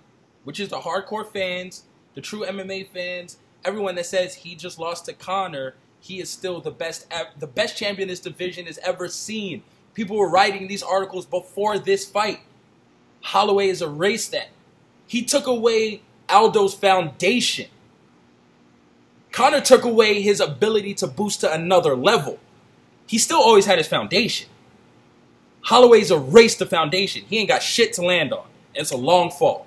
[0.46, 1.82] which is the hardcore fans,
[2.14, 6.60] the true MMA fans, everyone that says he just lost to Conor, he is still
[6.60, 9.64] the best the best champion this division has ever seen.
[9.92, 12.42] People were writing these articles before this fight.
[13.22, 14.50] Holloway has erased that.
[15.08, 17.68] He took away Aldo's foundation.
[19.32, 22.38] Conor took away his ability to boost to another level.
[23.08, 24.48] He still always had his foundation.
[25.62, 27.24] Holloway's erased the foundation.
[27.28, 28.46] He ain't got shit to land on.
[28.74, 29.66] It's a long fall.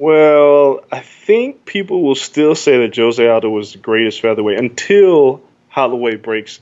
[0.00, 5.42] Well, I think people will still say that Jose Aldo was the greatest featherweight until
[5.68, 6.58] Holloway breaks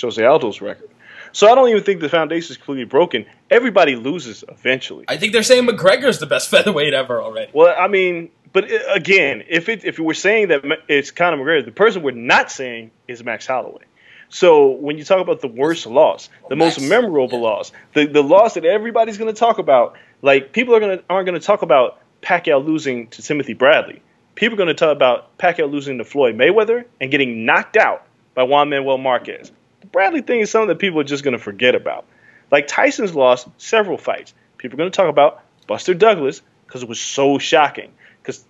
[0.00, 0.88] Jose Aldo's record.
[1.32, 3.26] So I don't even think the foundation is completely broken.
[3.50, 5.04] Everybody loses eventually.
[5.08, 7.50] I think they're saying McGregor's the best featherweight ever already.
[7.52, 11.64] Well, I mean, but uh, again, if it if we're saying that it's Conor McGregor,
[11.64, 13.82] the person we're not saying is Max Holloway.
[14.28, 17.44] So when you talk about the worst loss, the Max, most memorable yeah.
[17.44, 21.04] loss, the the loss that everybody's going to talk about, like people are going to
[21.10, 24.02] aren't going to talk about Pacquiao losing to Timothy Bradley.
[24.34, 28.04] People are going to talk about Pacquiao losing to Floyd Mayweather and getting knocked out
[28.34, 29.52] by Juan Manuel Marquez.
[29.80, 32.04] The Bradley thing is something that people are just going to forget about.
[32.50, 34.34] Like Tyson's lost several fights.
[34.58, 37.92] People are going to talk about Buster Douglas because it was so shocking.
[38.20, 38.44] Because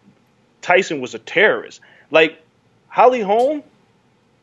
[0.62, 1.80] Tyson was a terrorist.
[2.10, 2.42] Like
[2.88, 3.62] Holly Holm,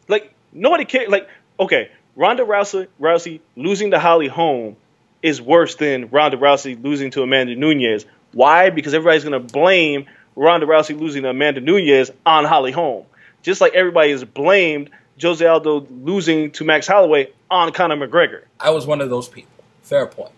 [0.07, 1.09] like nobody cared.
[1.09, 1.27] Like
[1.59, 4.75] okay, Ronda Rousey, Rousey losing to Holly Holm
[5.23, 8.05] is worse than Ronda Rousey losing to Amanda Nunes.
[8.33, 8.69] Why?
[8.69, 10.05] Because everybody's going to blame
[10.35, 13.05] Ronda Rousey losing to Amanda Nunes on Holly Holm.
[13.41, 14.89] Just like everybody has blamed
[15.21, 18.43] Jose Aldo losing to Max Holloway on Conor McGregor.
[18.59, 19.51] I was one of those people.
[19.83, 20.31] Fair point.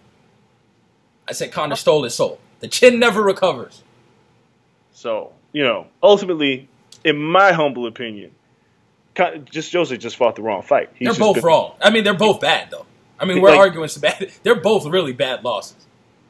[1.28, 2.40] I said Conor stole his soul.
[2.60, 3.82] The chin never recovers.
[4.94, 6.68] So, you know, ultimately,
[7.04, 8.32] in my humble opinion,
[9.50, 10.90] just Jose just fought the wrong fight.
[10.96, 11.74] He's They're both been- wrong.
[11.82, 12.86] I mean, they're both bad though.
[13.20, 14.30] I mean, we're Like- arguing some bad.
[14.44, 15.78] They're both really bad losses.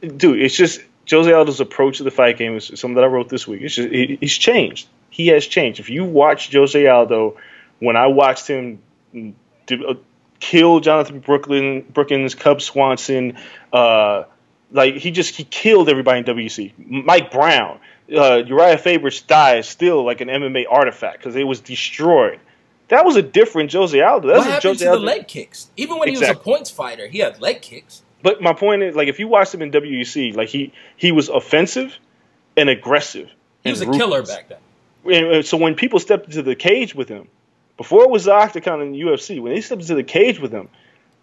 [0.02, 3.30] dude, it's just Jose Aldo's approach to the fight game is something that I wrote
[3.30, 3.62] this week.
[3.62, 4.88] It's just he, he's changed.
[5.10, 5.80] He has changed.
[5.80, 7.38] If you watch Jose Aldo,
[7.80, 8.80] when I watched him
[9.66, 9.94] do, uh,
[10.40, 13.38] kill Jonathan Brooklyn, Brookins, Cub Swanson,
[13.72, 14.24] uh,
[14.72, 16.74] like he just he killed everybody in WC.
[16.78, 17.80] Mike Brown,
[18.12, 22.40] uh, Urijah Faber's thigh is still like an MMA artifact because it was destroyed.
[22.90, 24.28] That was a different Jose Aldo.
[24.28, 25.06] That What happened Jose to the Aldo.
[25.06, 25.72] leg kicks?
[25.76, 28.04] Even when he was a points fighter, he had leg kicks.
[28.26, 31.30] But my point is, like, if you watched him in WEC, like he he was
[31.30, 31.96] offensive
[32.58, 33.30] and aggressive.
[33.64, 34.58] He was a killer back then.
[35.06, 37.28] And, so when people stepped into the cage with him,
[37.78, 40.52] before it was the octagon in the UFC, when they stepped into the cage with
[40.52, 40.70] him,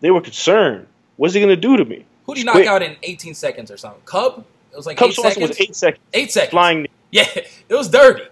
[0.00, 0.86] they were concerned.
[1.16, 2.07] What's he going to do to me?
[2.26, 2.68] Who did he knock quick.
[2.68, 4.03] out in 18 seconds or something?
[4.05, 4.44] Cub?
[4.70, 5.59] It was like Cub eight Swanson seconds.
[5.59, 6.05] was eight seconds.
[6.14, 6.50] Eight seconds.
[6.50, 6.86] Flying.
[7.11, 8.22] Yeah, it was dirty.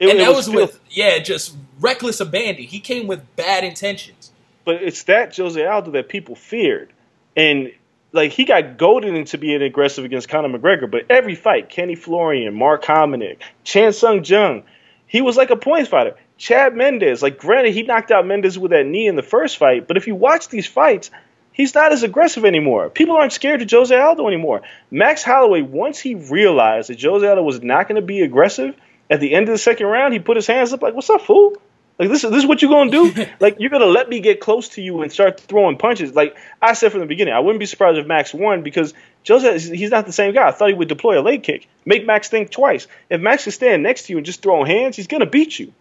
[0.00, 0.60] It, and it that was, filthy.
[0.62, 2.64] with yeah, just reckless abandon.
[2.64, 4.32] He came with bad intentions.
[4.64, 6.92] but it's that Jose Aldo that people feared,
[7.36, 7.70] and
[8.14, 10.90] like he got goaded into being aggressive against Conor McGregor.
[10.90, 14.62] But every fight, Kenny Florian, Mark Hominick, Chan Sung Jung,
[15.06, 16.16] he was like a points fighter.
[16.38, 19.86] Chad Mendes, like granted, he knocked out Mendez with that knee in the first fight,
[19.86, 21.10] but if you watch these fights,
[21.52, 22.88] he's not as aggressive anymore.
[22.88, 24.62] People aren't scared of Jose Aldo anymore.
[24.90, 28.74] Max Holloway, once he realized that Jose Aldo was not going to be aggressive,
[29.10, 31.20] at the end of the second round, he put his hands up like, "What's up,
[31.20, 31.56] fool?"
[31.98, 33.26] Like this is this is what you're gonna do?
[33.40, 36.14] like you're gonna let me get close to you and start throwing punches?
[36.14, 38.94] Like I said from the beginning, I wouldn't be surprised if Max won because
[39.28, 40.48] Jose he's not the same guy.
[40.48, 42.88] I thought he would deploy a leg kick, make Max think twice.
[43.10, 45.72] If Max is standing next to you and just throwing hands, he's gonna beat you,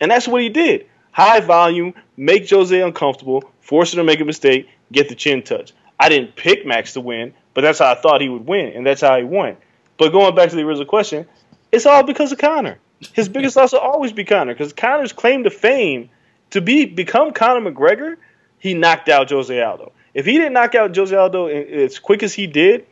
[0.00, 0.86] and that's what he did.
[1.12, 5.72] High volume, make Jose uncomfortable, force him to make a mistake, get the chin touch.
[5.98, 8.86] I didn't pick Max to win, but that's how I thought he would win, and
[8.86, 9.56] that's how he won.
[9.96, 11.26] But going back to the original question,
[11.72, 12.78] it's all because of Conor.
[13.12, 16.10] His biggest loss will always be Conor because Conor's claim to fame
[16.50, 18.16] to be become Conor McGregor,
[18.58, 19.92] he knocked out Jose Aldo.
[20.14, 22.86] If he didn't knock out Jose Aldo as quick as he did,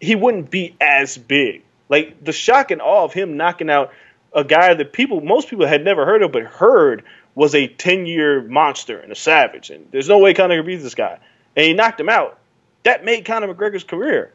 [0.00, 1.62] he wouldn't be as big.
[1.88, 3.92] Like the shock and awe of him knocking out
[4.32, 7.04] a guy that people, most people had never heard of, but heard
[7.34, 9.70] was a 10 year monster and a savage.
[9.70, 11.18] And there's no way Conor could beat this guy.
[11.56, 12.38] And he knocked him out.
[12.84, 14.32] That made Conor McGregor's career.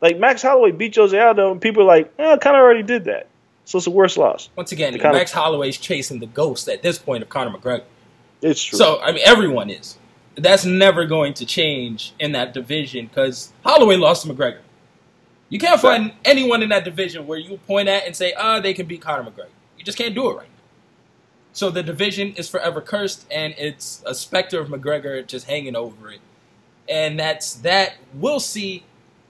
[0.00, 3.28] Like Max Holloway beat Jose Aldo, and people are like, eh, Conor already did that.
[3.64, 4.50] So it's the worst loss.
[4.56, 7.56] Once again, The kind of- Max Holloway's chasing the ghost at this point of Conor
[7.56, 7.84] McGregor.
[8.42, 8.78] It's true.
[8.78, 9.96] So I mean, everyone is.
[10.36, 14.58] That's never going to change in that division because Holloway lost to McGregor.
[15.48, 18.74] You can't find anyone in that division where you point at and say, "Ah, they
[18.74, 19.48] can beat Conor McGregor."
[19.78, 20.62] You just can't do it right now.
[21.52, 26.10] So the division is forever cursed, and it's a specter of McGregor just hanging over
[26.10, 26.20] it.
[26.88, 27.94] And that's that.
[28.12, 28.82] We'll see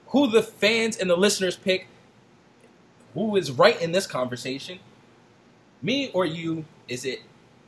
[0.08, 1.86] who the fans and the listeners pick.
[3.14, 4.80] Who is right in this conversation?
[5.80, 6.64] Me or you?
[6.88, 7.22] Is it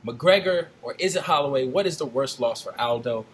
[0.05, 1.66] McGregor or is it Holloway?
[1.66, 3.24] What is the worst loss for Aldo?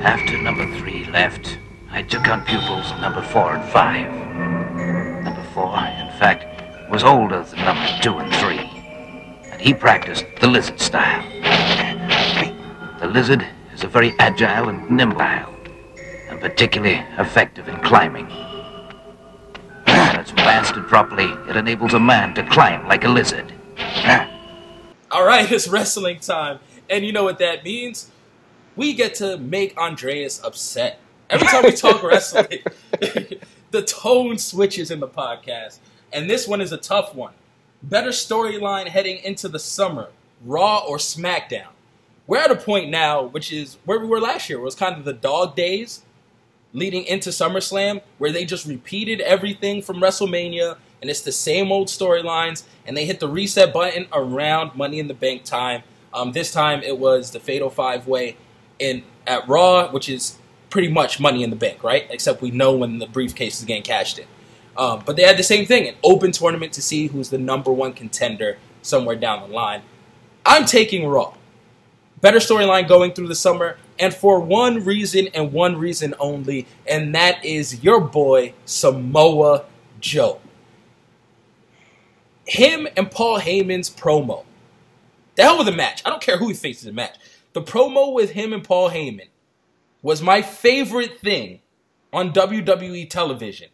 [0.00, 1.58] After number three left,
[1.90, 4.23] I took on pupils number four and five.
[6.94, 8.70] Was older than number two and three,
[9.50, 11.28] and he practiced the lizard style.
[13.00, 18.26] The lizard is a very agile and nimble, and particularly effective in climbing.
[19.86, 23.52] When it's blasted properly, it enables a man to climb like a lizard.
[25.10, 26.60] All right, it's wrestling time.
[26.88, 28.12] And you know what that means?
[28.76, 31.00] We get to make Andreas upset.
[31.28, 32.60] Every time we talk wrestling,
[33.72, 35.80] the tone switches in the podcast.
[36.14, 37.34] And this one is a tough one.
[37.82, 40.08] Better storyline heading into the summer
[40.44, 41.68] Raw or SmackDown?
[42.26, 44.60] We're at a point now, which is where we were last year.
[44.60, 46.02] It was kind of the dog days
[46.72, 51.88] leading into SummerSlam, where they just repeated everything from WrestleMania, and it's the same old
[51.88, 55.82] storylines, and they hit the reset button around Money in the Bank time.
[56.12, 58.36] Um, this time it was the Fatal Five Way
[58.78, 60.38] in at Raw, which is
[60.70, 62.06] pretty much Money in the Bank, right?
[62.10, 64.26] Except we know when the briefcase is getting cashed in.
[64.76, 67.72] Um, but they had the same thing an open tournament to see who's the number
[67.72, 69.82] one contender somewhere down the line.
[70.44, 71.34] I'm taking Raw.
[72.20, 77.14] Better storyline going through the summer, and for one reason and one reason only, and
[77.14, 79.64] that is your boy Samoa
[80.00, 80.40] Joe.
[82.46, 84.44] Him and Paul Heyman's promo.
[85.34, 86.02] The hell with the match.
[86.04, 87.16] I don't care who he faces in the match.
[87.52, 89.28] The promo with him and Paul Heyman
[90.02, 91.60] was my favorite thing
[92.12, 93.68] on WWE television.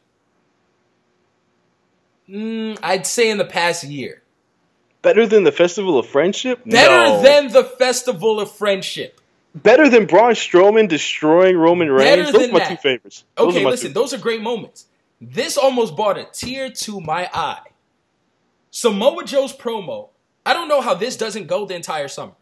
[2.30, 4.22] Mm, I'd say in the past year.
[5.02, 6.60] Better than the Festival of Friendship?
[6.66, 7.22] Better No.
[7.22, 9.20] than the Festival of Friendship.
[9.54, 12.04] Better than Braun Strowman destroying Roman Reigns?
[12.04, 12.68] Better Those are my that.
[12.68, 13.24] two favorites.
[13.36, 14.86] Those Okay, listen, those are great moments.
[15.20, 17.62] This almost brought a tear to my eye.
[18.70, 20.10] Samoa Joe's promo,
[20.46, 22.32] I don't know how this doesn't go the entire summer.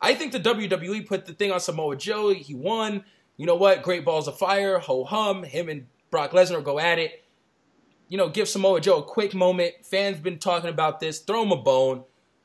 [0.00, 2.30] I think the WWE put the thing on Samoa Joe.
[2.32, 3.04] He won.
[3.36, 3.82] You know what?
[3.82, 4.78] Great balls of fire.
[4.78, 5.42] Ho hum.
[5.42, 7.23] Him and Brock Lesnar go at it.
[8.08, 9.74] You know, give Samoa Joe a quick moment.
[9.82, 11.20] Fans been talking about this.
[11.20, 12.04] Throw him a bone.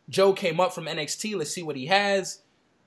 [0.10, 1.36] Joe came up from NXT.
[1.36, 2.42] Let's see what he has.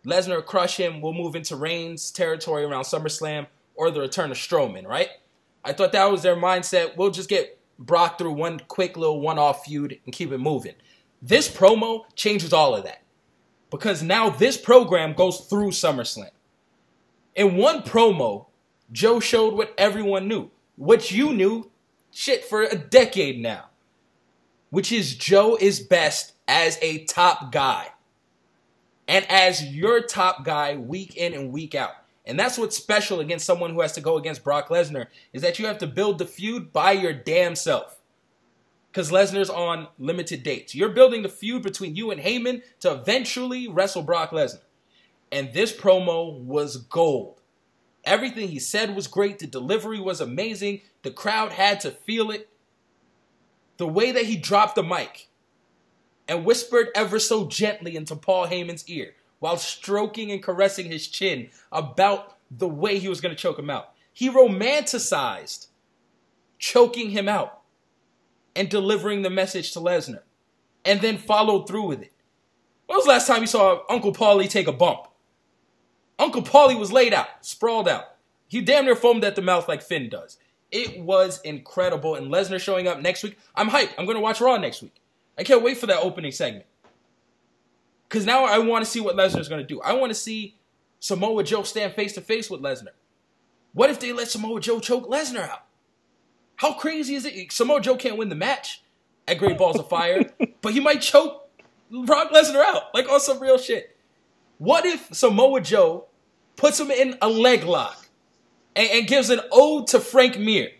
[0.05, 1.01] Lesnar crush him.
[1.01, 5.09] We'll move into Reigns territory around SummerSlam or the return of Strowman, right?
[5.64, 6.97] I thought that was their mindset.
[6.97, 10.75] We'll just get Brock through one quick little one off feud and keep it moving.
[11.20, 13.03] This promo changes all of that
[13.70, 16.31] because now this program goes through SummerSlam.
[17.35, 18.47] In one promo,
[18.91, 21.70] Joe showed what everyone knew, what you knew,
[22.13, 23.71] shit, for a decade now,
[24.71, 27.89] which is Joe is best as a top guy
[29.09, 31.93] and as your top guy week in and week out.
[32.25, 35.59] And that's what's special against someone who has to go against Brock Lesnar is that
[35.59, 37.99] you have to build the feud by your damn self.
[38.91, 40.75] Because Lesnar's on limited dates.
[40.75, 44.61] You're building the feud between you and Heyman to eventually wrestle Brock Lesnar.
[45.33, 47.41] And this promo was gold.
[48.05, 49.39] Everything he said was great.
[49.39, 50.83] The delivery was amazing.
[51.03, 52.49] The crowd had to feel it.
[53.77, 55.29] The way that he dropped the mic
[56.29, 61.51] and whispered ever so gently into Paul Heyman's ear while stroking and caressing his chin
[61.71, 63.93] about the way he was going to choke him out.
[64.13, 65.69] He romanticized
[66.59, 67.61] choking him out
[68.55, 70.23] and delivering the message to Lesnar
[70.85, 72.13] and then followed through with it.
[72.87, 75.09] When was the last time you saw Uncle Paulie take a bump?
[76.19, 78.05] Uncle Paulie was laid out, sprawled out.
[78.49, 80.39] He damn near foamed at the mouth like Finn does.
[80.71, 82.15] It was incredible.
[82.15, 83.39] And Lesnar showing up next week.
[83.55, 83.95] I'm hyped.
[83.99, 84.95] I'm going to watch Raw next week.
[85.39, 86.67] I can't wait for that opening segment.
[88.09, 89.81] Because now I want to see what Lesnar's going to do.
[89.81, 90.57] I want to see
[91.01, 92.93] Samoa Joe stand face to face with Lesnar.
[93.73, 95.65] What if they let Samoa Joe choke Lesnar out?
[96.57, 97.51] How crazy is it?
[97.53, 98.83] Samoa Joe can't win the match
[99.27, 101.49] at Great Balls of Fire, but he might choke
[101.91, 103.91] Brock Lesnar out, like on some real shit.
[104.63, 106.05] What if Samoa Joe
[106.55, 108.07] puts him in a leg lock
[108.77, 110.71] and, and gives an ode to Frank Mir?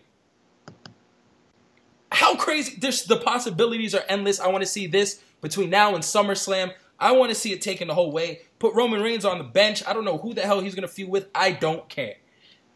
[2.09, 2.77] How crazy?
[2.79, 4.39] There's the possibilities are endless.
[4.39, 6.71] I want to see this between now and SummerSlam.
[6.97, 8.43] I want to see it taken the whole way.
[8.57, 9.85] Put Roman Reigns on the bench.
[9.85, 11.27] I don't know who the hell he's gonna feud with.
[11.35, 12.15] I don't care.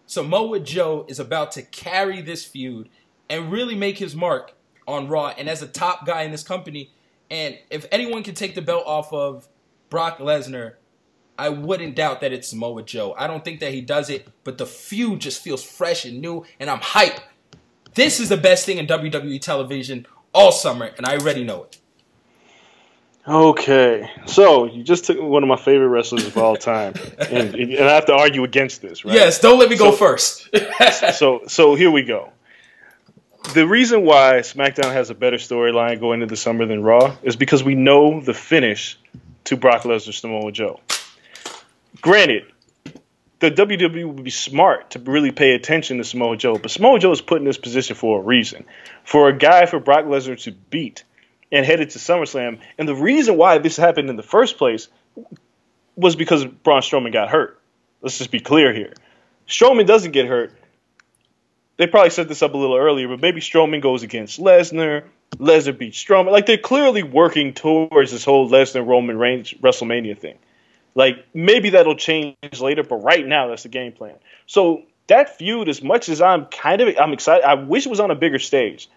[0.08, 2.90] Samoa Joe is about to carry this feud
[3.30, 4.56] and really make his mark
[4.86, 6.92] on Raw and as a top guy in this company.
[7.32, 9.48] And if anyone can take the belt off of
[9.90, 10.74] Brock Lesnar,
[11.38, 13.14] I wouldn't doubt that it's Samoa Joe.
[13.18, 16.46] I don't think that he does it, but the feud just feels fresh and new,
[16.60, 17.20] and I'm hype.
[17.94, 21.80] This is the best thing in WWE television all summer, and I already know it.
[23.28, 26.94] Okay, so you just took one of my favorite wrestlers of all time,
[27.30, 29.14] and, and I have to argue against this, right?
[29.14, 30.50] Yes, don't let me go So- first.
[31.18, 32.32] so so here we go.
[33.54, 37.36] The reason why SmackDown has a better storyline going into the summer than Raw is
[37.38, 38.98] because we know the finish
[39.46, 40.82] to Brock Lesnar Samoa Joe.
[42.02, 42.46] Granted,
[43.40, 47.12] the WWE would be smart to really pay attention to Samoa Joe, but Samoa Joe
[47.12, 48.66] is put in this position for a reason.
[49.04, 51.04] For a guy for Brock Lesnar to beat
[51.52, 54.88] and headed to SummerSlam, and the reason why this happened in the first place
[55.96, 57.60] was because Braun Strowman got hurt.
[58.02, 58.94] Let's just be clear here.
[59.48, 60.54] Strowman doesn't get hurt.
[61.78, 65.04] they probably set this up a little earlier, but maybe Strowman goes against Lesnar.
[65.38, 66.32] Lesnar beats Strowman.
[66.32, 70.38] Like they're clearly working towards this whole Lesnar Roman Reigns WrestleMania thing.
[70.98, 74.16] Like maybe that'll change later, but right now that's the game plan.
[74.48, 78.00] So that feud, as much as I'm kind of I'm excited, I wish it was
[78.00, 78.90] on a bigger stage.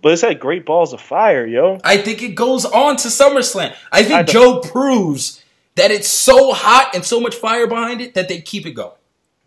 [0.00, 1.80] But it's had great balls of fire, yo.
[1.82, 3.74] I think it goes on to SummerSlam.
[3.90, 5.42] I think I Joe proves
[5.74, 8.92] that it's so hot and so much fire behind it that they keep it going.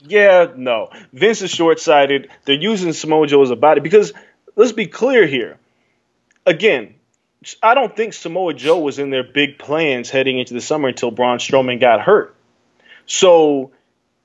[0.01, 0.89] Yeah, no.
[1.13, 2.29] Vince is short sighted.
[2.43, 4.11] They're using Samoa Joe as a body because
[4.57, 5.57] let's be clear here.
[6.45, 6.95] Again,
[7.61, 11.11] I don't think Samoa Joe was in their big plans heading into the summer until
[11.11, 12.35] Braun Strowman got hurt.
[13.05, 13.71] So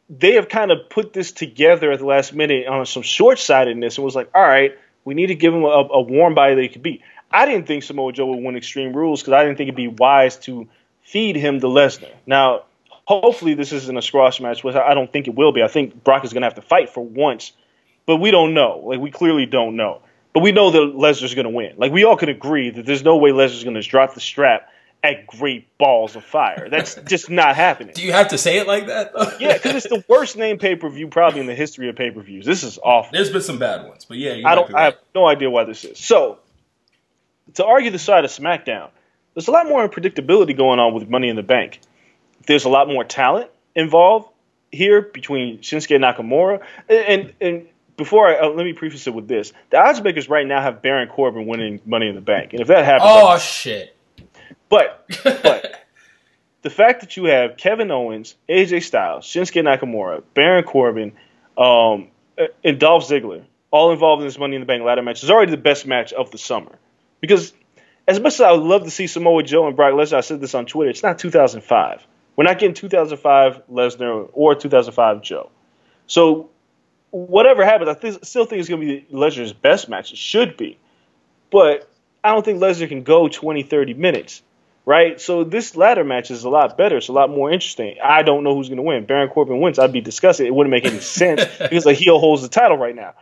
[0.09, 3.97] they have kind of put this together at the last minute on some short sightedness
[3.97, 6.63] and was like, all right, we need to give him a, a warm body that
[6.63, 7.03] he could beat.
[7.31, 9.89] I didn't think Samoa Joe would win Extreme Rules because I didn't think it'd be
[9.89, 10.69] wise to
[11.03, 12.11] feed him the Lesnar.
[12.27, 15.63] Now, hopefully this isn't a squash match, which I don't think it will be.
[15.63, 17.53] I think Brock is going to have to fight for once,
[18.07, 18.83] but we don't know.
[18.85, 20.03] Like we clearly don't know.
[20.33, 21.75] But we know that Lesnar's going to win.
[21.77, 24.69] Like we all can agree that there's no way Lesnar's going to drop the strap
[25.03, 26.69] at great balls of fire.
[26.71, 27.95] That's just not happening.
[27.95, 29.13] Do you have to say it like that?
[29.41, 32.11] Yeah, because it's the worst name pay per view probably in the history of pay
[32.11, 32.47] per views.
[32.47, 33.11] This is awful.
[33.13, 34.75] There's been some bad ones, but yeah, you I don't.
[34.75, 35.99] I have no idea why this is.
[35.99, 36.39] So,
[37.55, 38.91] to argue the side of SmackDown,
[39.35, 41.81] there's a lot more unpredictability going on with Money in the Bank.
[42.47, 44.29] There's a lot more talent involved
[44.71, 47.69] here between Shinsuke Nakamura and and, and
[48.03, 50.83] before I uh, let me preface it with this: the odds makers right now have
[50.83, 53.97] Baron Corbin winning Money in the Bank, and if that happens, Oh shit!
[54.69, 55.85] but but
[56.63, 61.13] the fact that you have Kevin Owens, AJ Styles, Shinsuke Nakamura, Baron Corbin,
[61.59, 62.09] um,
[62.65, 65.51] and Dolph Ziggler all involved in this Money in the Bank ladder match is already
[65.51, 66.79] the best match of the summer.
[67.21, 67.53] Because
[68.07, 70.41] as much as I would love to see Samoa Joe and Brock Lesnar, I said
[70.41, 72.07] this on Twitter, it's not 2005.
[72.37, 75.51] We're not getting 2005 Lesnar or 2005 Joe.
[76.07, 76.51] So
[77.13, 80.13] whatever happens, I th- still think it's going to be Lesnar's best match.
[80.13, 80.79] It should be.
[81.51, 81.89] But
[82.25, 84.43] I don't think Lesnar can go 20, 30 minutes,
[84.87, 85.21] right?
[85.21, 86.97] So this ladder match is a lot better.
[86.97, 87.97] It's a lot more interesting.
[88.03, 89.05] I don't know who's going to win.
[89.05, 89.79] Baron Corbin wins.
[89.79, 90.47] I'd be disgusted.
[90.47, 93.15] It wouldn't make any sense because like heel holds the title right now.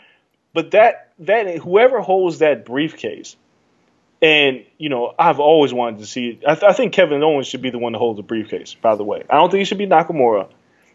[0.54, 3.36] But that that whoever holds that briefcase,
[4.20, 6.44] and you know I've always wanted to see it.
[6.46, 8.74] I, th- I think Kevin Owens should be the one to hold the briefcase.
[8.74, 10.48] By the way, I don't think it should be Nakamura.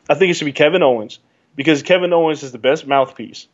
[0.10, 1.20] I think it should be Kevin Owens
[1.56, 3.47] because Kevin Owens is the best mouthpiece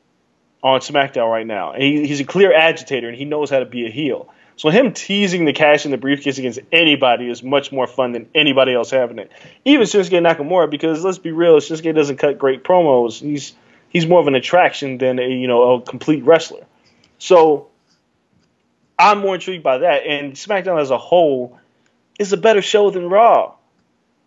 [0.64, 1.72] on SmackDown right now.
[1.72, 4.30] And he, he's a clear agitator and he knows how to be a heel.
[4.56, 8.30] So him teasing the cash in the briefcase against anybody is much more fun than
[8.36, 9.32] anybody else having it.
[9.66, 13.20] Even Shinsuke Nakamura, because let's be real, Shinsuke doesn't cut great promos.
[13.20, 13.54] He's
[13.90, 16.66] he's more of an attraction than a you know a complete wrestler.
[17.18, 17.70] So
[19.00, 20.06] I'm more intrigued by that.
[20.06, 21.58] And SmackDown as a whole
[22.20, 23.54] is a better show than Raw.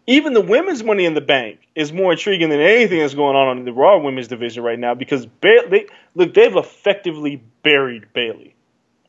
[0.06, 3.58] Even the women's Money in the Bank is more intriguing than anything that's going on
[3.58, 8.54] in the Raw women's division right now because ba- they look they've effectively buried Bayley.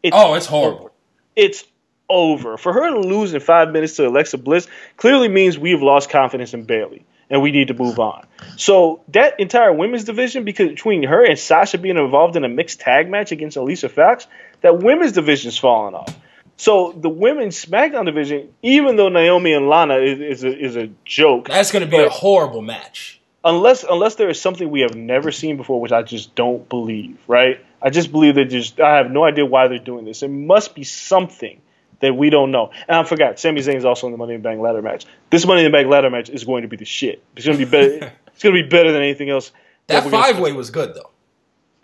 [0.01, 0.91] It's Oh, it's horrible.
[1.35, 1.65] It's
[2.09, 4.67] over for her to lose in five minutes to Alexa Bliss.
[4.95, 8.25] Clearly means we've lost confidence in Bayley and we need to move on.
[8.57, 12.79] So that entire women's division, because between her and Sasha being involved in a mixed
[12.79, 14.27] tag match against Alicia Fox,
[14.61, 16.15] that women's division's falling off.
[16.57, 20.89] So the women's SmackDown division, even though Naomi and Lana is, is a is a
[21.03, 23.19] joke, That's going to be a horrible match.
[23.43, 27.17] unless unless there is something we have never seen before, which I just don't believe.
[27.27, 27.59] Right?
[27.81, 30.23] I just believe they just I have no idea why they're doing this.
[30.23, 31.61] It must be something
[31.99, 32.71] that we don't know.
[32.87, 35.05] And I forgot, Sami Zayn is also in the Money in the Bank ladder match.
[35.29, 37.23] This Money in the Bank ladder match is going to be the shit.
[37.35, 38.13] It's going to be better.
[38.27, 39.51] it's going to be better than anything else.
[39.87, 41.09] That we're five way was good though.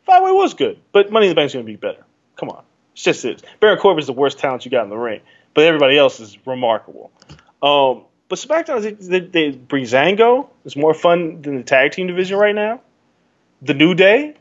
[0.06, 2.04] Five way was good, but Money in the Bank's going to be better.
[2.36, 2.64] Come on,
[2.94, 3.44] it's just it.
[3.60, 5.22] Baron Corbin's the worst talent you got in the ring,
[5.54, 7.12] but everybody else is remarkable.
[7.62, 12.38] Um, but SmackDown, they, they, they Breezango is more fun than the tag team division
[12.38, 12.82] right now.
[13.62, 14.36] The New Day,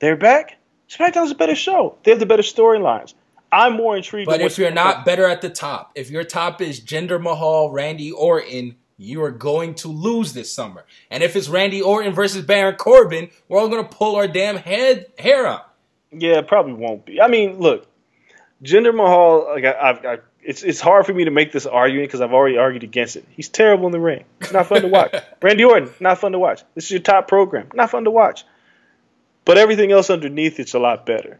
[0.00, 0.58] they're back.
[0.88, 1.96] SmackDown's a better show.
[2.02, 3.14] They have the better storylines.
[3.50, 4.28] I'm more intrigued.
[4.28, 8.10] But if you're not better at the top, if your top is Jinder Mahal, Randy
[8.10, 10.84] Orton, you are going to lose this summer.
[11.10, 14.56] And if it's Randy Orton versus Baron Corbin, we're all going to pull our damn
[14.56, 15.67] head hair out.
[16.12, 17.20] Yeah, probably won't be.
[17.20, 17.86] I mean, look,
[18.62, 19.46] Jinder Mahal.
[19.46, 22.32] Like I, I've, I, it's it's hard for me to make this argument because I've
[22.32, 23.24] already argued against it.
[23.30, 24.24] He's terrible in the ring.
[24.40, 25.14] It's not fun to watch.
[25.42, 26.62] Randy Orton, not fun to watch.
[26.74, 27.68] This is your top program.
[27.74, 28.44] Not fun to watch.
[29.44, 31.38] But everything else underneath it's a lot better.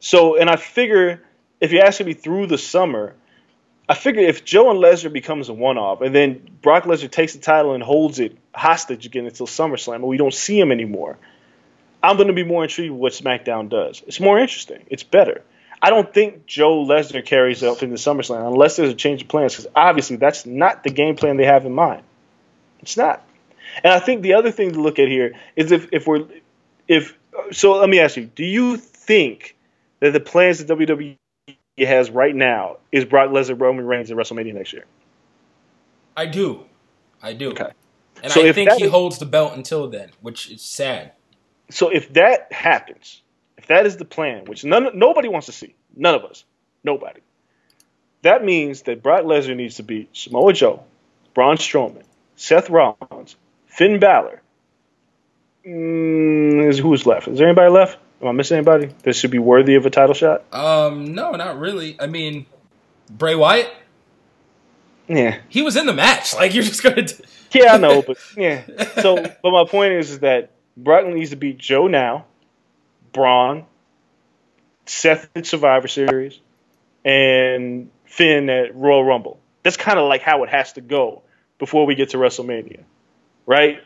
[0.00, 1.22] So, and I figure
[1.60, 3.14] if you're asking me through the summer,
[3.88, 7.40] I figure if Joe and Lesnar becomes a one-off, and then Brock Lesnar takes the
[7.40, 11.18] title and holds it hostage again until SummerSlam, and we don't see him anymore,
[12.02, 14.02] I'm going to be more intrigued with what SmackDown does.
[14.06, 14.84] It's more interesting.
[14.88, 15.42] It's better.
[15.80, 19.54] I don't think Joe Lesnar carries up into SummerSlam unless there's a change of plans,
[19.54, 22.02] because obviously that's not the game plan they have in mind.
[22.80, 23.24] It's not.
[23.84, 26.26] And I think the other thing to look at here is if if we're
[26.88, 27.16] if
[27.52, 29.56] So let me ask you: Do you think
[30.00, 31.16] that the plans that WWE
[31.78, 34.84] has right now is Brock Lesnar, Roman Reigns, at WrestleMania next year?
[36.16, 36.64] I do,
[37.22, 37.50] I do.
[37.50, 37.70] Okay.
[38.22, 41.12] And So I think he is- holds the belt until then, which is sad.
[41.70, 43.20] So if that happens,
[43.56, 46.44] if that is the plan, which none nobody wants to see, none of us,
[46.82, 47.20] nobody,
[48.22, 50.82] that means that Brock Lesnar needs to beat Samoa Joe,
[51.34, 52.02] Braun Strowman,
[52.36, 54.40] Seth Rollins, Finn Balor.
[55.66, 57.28] Mm, is who's left?
[57.28, 57.98] Is there anybody left?
[58.20, 60.42] Am I missing anybody that should be worthy of a title shot?
[60.52, 62.00] Um, no, not really.
[62.00, 62.46] I mean,
[63.10, 63.70] Bray Wyatt,
[65.08, 66.34] Yeah, he was in the match.
[66.34, 67.06] Like you're just gonna.
[67.52, 68.62] yeah, I know, but yeah.
[69.00, 72.24] So, but my point is, is that Brock needs to beat Joe now,
[73.12, 73.66] Braun,
[74.86, 76.38] Seth at Survivor Series,
[77.04, 79.40] and Finn at Royal Rumble.
[79.64, 81.22] That's kind of like how it has to go
[81.58, 82.82] before we get to WrestleMania,
[83.44, 83.80] right?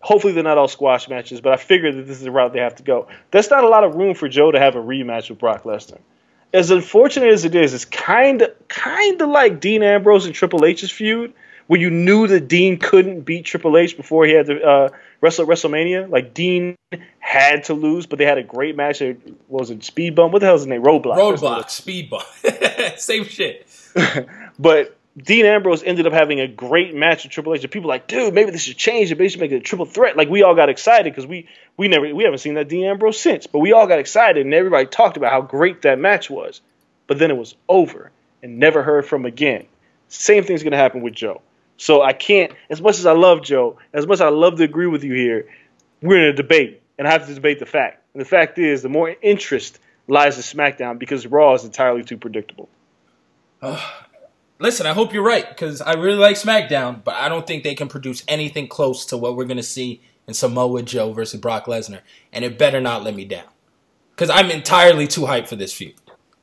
[0.00, 2.60] Hopefully they're not all squash matches, but I figure that this is the route they
[2.60, 3.08] have to go.
[3.30, 6.00] That's not a lot of room for Joe to have a rematch with Brock Lesnar.
[6.52, 10.64] As unfortunate as it is, it's kind of kind of like Dean Ambrose and Triple
[10.64, 11.34] H's feud,
[11.66, 14.88] where you knew that Dean couldn't beat Triple H before he had to uh,
[15.20, 16.08] wrestle at WrestleMania.
[16.08, 16.76] Like Dean
[17.18, 19.00] had to lose, but they had a great match.
[19.00, 20.32] It was it Speed Bump?
[20.32, 20.82] What the hell is his name?
[20.82, 21.16] Roadblock.
[21.16, 23.66] That's what it Roadblock, speed bump, same shit.
[24.58, 27.62] but Dean Ambrose ended up having a great match with Triple H.
[27.62, 29.10] And people were like, dude, maybe this should change.
[29.10, 30.16] Maybe they should make it a triple threat.
[30.16, 33.20] Like we all got excited because we we never we haven't seen that Dean Ambrose
[33.20, 33.46] since.
[33.46, 36.62] But we all got excited and everybody talked about how great that match was.
[37.06, 38.10] But then it was over
[38.42, 39.66] and never heard from again.
[40.08, 41.42] Same thing's gonna happen with Joe.
[41.82, 44.62] So I can't as much as I love Joe, as much as I love to
[44.62, 45.48] agree with you here,
[46.00, 48.04] we're in a debate and I have to debate the fact.
[48.14, 52.16] And the fact is the more interest lies in SmackDown because Raw is entirely too
[52.16, 52.68] predictable.
[53.60, 53.84] Uh,
[54.60, 57.74] listen, I hope you're right because I really like SmackDown, but I don't think they
[57.74, 62.02] can produce anything close to what we're gonna see in Samoa Joe versus Brock Lesnar,
[62.32, 63.48] and it better not let me down
[64.14, 65.94] because I'm entirely too hyped for this feud.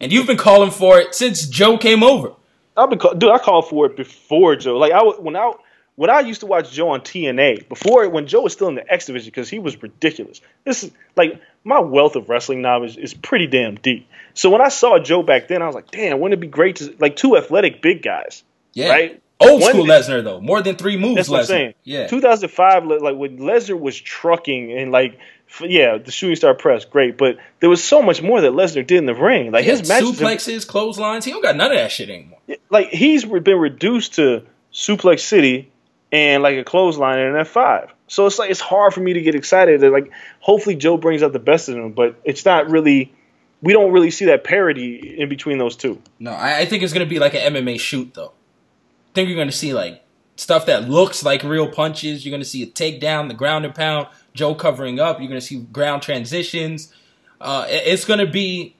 [0.02, 2.34] And you've been calling for it since Joe came over.
[2.80, 3.30] I've been call, dude.
[3.32, 4.78] I called for it before Joe.
[4.78, 5.52] Like I when I
[5.96, 8.92] when I used to watch Joe on TNA before when Joe was still in the
[8.92, 10.40] X division because he was ridiculous.
[10.64, 14.08] This is like my wealth of wrestling knowledge is pretty damn deep.
[14.34, 16.78] So when I saw Joe back then, I was like, damn, wouldn't it be great
[16.78, 19.22] to like two athletic big guys, Yeah, right?
[19.42, 21.16] old One school day- Lesnar though, more than three moves.
[21.16, 21.74] That's what I'm saying.
[21.84, 25.18] Yeah, 2005, like when Lesnar was trucking and like,
[25.62, 28.98] yeah, the shooting star press, great, but there was so much more that Lesnar did
[28.98, 29.52] in the ring.
[29.52, 31.26] Like his matches, suplexes, clotheslines.
[31.26, 32.40] He don't got none of that shit anymore.
[32.70, 34.44] like he's been reduced to
[34.74, 35.72] suplex city
[36.12, 37.90] and like a clothesline and an F5.
[38.08, 39.82] So it's like it's hard for me to get excited.
[39.82, 43.14] That like hopefully Joe brings out the best in him, but it's not really.
[43.62, 46.02] We don't really see that parity in between those two.
[46.18, 48.32] No, I, I think it's gonna be like an MMA shoot though.
[48.32, 50.04] I think you're gonna see like
[50.40, 52.26] stuff that looks like real punches.
[52.26, 55.20] You're gonna see a takedown, the ground and pound, Joe covering up.
[55.20, 56.94] You're gonna see ground transitions.
[57.42, 58.76] Uh, it's gonna be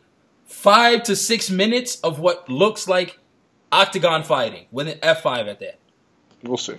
[0.46, 3.20] five to six minutes of what looks like
[3.72, 5.80] octagon fighting with an F5 at that.
[6.44, 6.76] We'll see.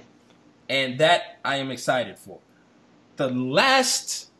[0.68, 2.38] and that I am excited for.
[3.16, 4.30] The last,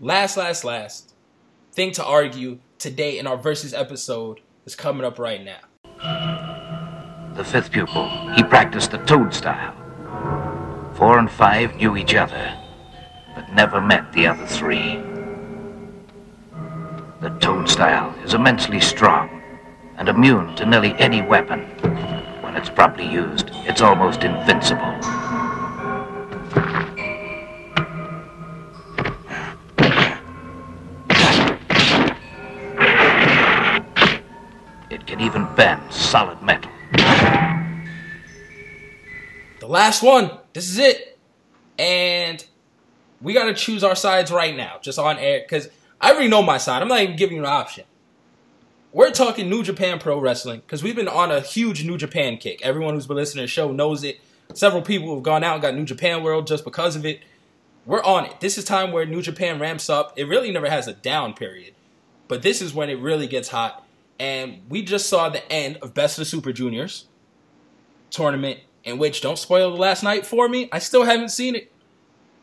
[0.00, 1.14] last, last, last
[1.72, 5.60] thing to argue today in our versus episode is coming up right now.
[7.34, 9.74] The fifth pupil, he practiced the toad style.
[10.96, 12.56] Four and five knew each other,
[13.34, 14.96] but never met the other three.
[17.20, 19.42] The toad style is immensely strong
[19.98, 21.64] and immune to nearly any weapon.
[22.40, 24.94] When it's properly used, it's almost invincible.
[34.88, 36.70] It can even bend solid metal.
[39.60, 40.30] The last one.
[40.56, 41.18] This is it,
[41.78, 42.42] and
[43.20, 45.68] we got to choose our sides right now, just on air, because
[46.00, 46.80] I already know my side.
[46.80, 47.84] I'm not even giving you an option.
[48.90, 52.62] We're talking New Japan Pro Wrestling because we've been on a huge New Japan kick.
[52.62, 54.18] Everyone who's been listening to the show knows it.
[54.54, 57.20] Several people have gone out and got New Japan World just because of it.
[57.84, 58.40] We're on it.
[58.40, 60.14] This is time where New Japan ramps up.
[60.16, 61.74] It really never has a down period,
[62.28, 63.86] but this is when it really gets hot.
[64.18, 67.08] And we just saw the end of Best of the Super Juniors
[68.08, 70.68] tournament, in which don't spoil the last night for me.
[70.72, 71.70] I still haven't seen it,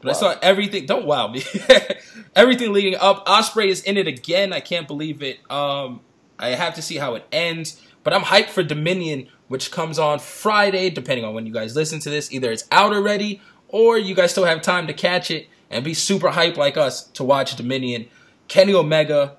[0.01, 0.85] but I saw everything.
[0.85, 1.41] Don't wow me.
[2.35, 3.25] everything leading up.
[3.25, 4.53] Ospreay is in it again.
[4.53, 5.39] I can't believe it.
[5.49, 6.01] Um,
[6.37, 7.81] I have to see how it ends.
[8.03, 11.99] But I'm hyped for Dominion, which comes on Friday, depending on when you guys listen
[12.01, 12.31] to this.
[12.33, 15.93] Either it's out already, or you guys still have time to catch it and be
[15.93, 18.07] super hyped like us to watch Dominion.
[18.49, 19.37] Kenny Omega,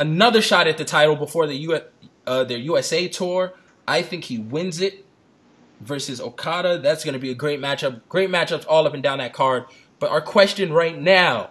[0.00, 1.80] another shot at the title before the U-
[2.26, 3.54] uh, their USA tour.
[3.86, 5.01] I think he wins it
[5.82, 6.78] versus Okada.
[6.78, 8.02] That's going to be a great matchup.
[8.08, 9.64] Great matchups all up and down that card.
[9.98, 11.50] But our question right now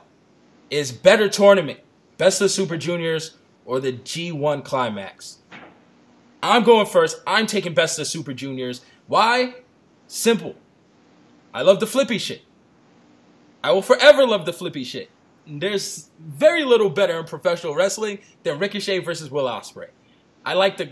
[0.69, 1.79] is better tournament,
[2.17, 5.39] Best of Super Juniors or the G1 Climax?
[6.43, 7.21] I'm going first.
[7.27, 8.81] I'm taking Best of Super Juniors.
[9.07, 9.55] Why?
[10.07, 10.55] Simple.
[11.53, 12.41] I love the flippy shit.
[13.63, 15.09] I will forever love the flippy shit.
[15.45, 19.89] There's very little better in professional wrestling than Ricochet versus Will Ospreay.
[20.45, 20.91] I like the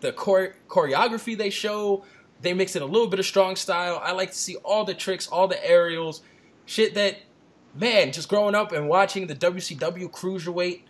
[0.00, 2.04] the chore- choreography they show.
[2.44, 4.00] They mix in a little bit of strong style.
[4.02, 6.22] I like to see all the tricks, all the aerials,
[6.66, 7.16] shit that
[7.74, 10.82] man, just growing up and watching the WCW cruiserweight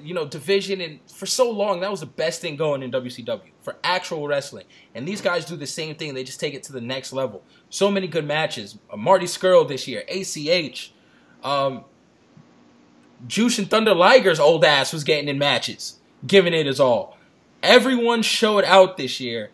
[0.00, 3.40] you know division and for so long that was the best thing going in WCW
[3.62, 4.66] for actual wrestling.
[4.94, 6.14] And these guys do the same thing.
[6.14, 7.42] They just take it to the next level.
[7.70, 8.78] So many good matches.
[8.90, 10.92] Uh, Marty Scurll this year, ACH,
[11.42, 11.84] um,
[13.26, 17.16] Jushin Thunder Liger's old ass was getting in matches, giving it his all.
[17.62, 19.50] Everyone showed out this year,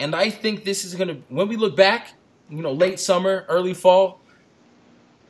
[0.00, 1.18] and I think this is gonna.
[1.28, 2.14] When we look back,
[2.48, 4.20] you know, late summer, early fall,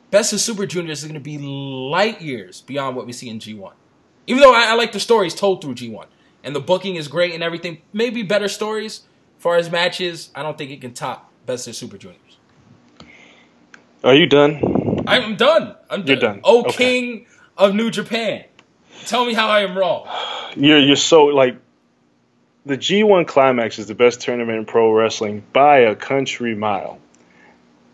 [0.09, 3.73] Best of Super Juniors is gonna be light years beyond what we see in G1.
[4.27, 6.05] Even though I, I like the stories told through G1,
[6.43, 9.01] and the booking is great and everything, maybe better stories.
[9.37, 12.37] As far as matches, I don't think it can top Best of Super Juniors.
[14.03, 15.03] Are you done?
[15.07, 15.75] I'm done.
[15.89, 16.33] I'm You're done.
[16.35, 16.41] done.
[16.43, 16.71] Oh, Okay.
[16.77, 17.25] King
[17.57, 18.45] of New Japan.
[19.05, 20.07] Tell me how I am wrong.
[20.55, 21.57] You're you're so like
[22.65, 26.99] the G1 Climax is the best tournament in pro wrestling by a country mile.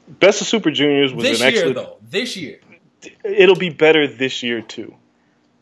[0.07, 1.75] Best of Super Juniors was This an excellent.
[2.09, 2.59] This year, though,
[3.03, 3.39] this year.
[3.39, 4.95] It'll be better this year too.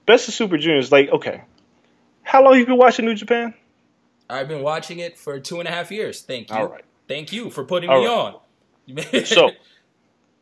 [0.06, 1.42] Best of Super Juniors, like okay,
[2.24, 3.54] how long you been watching New Japan?
[4.30, 6.22] I've been watching it for two and a half years.
[6.22, 6.56] Thank you.
[6.56, 6.84] All right.
[7.08, 8.14] Thank you for putting All me right.
[8.14, 8.36] on.
[9.26, 9.52] So,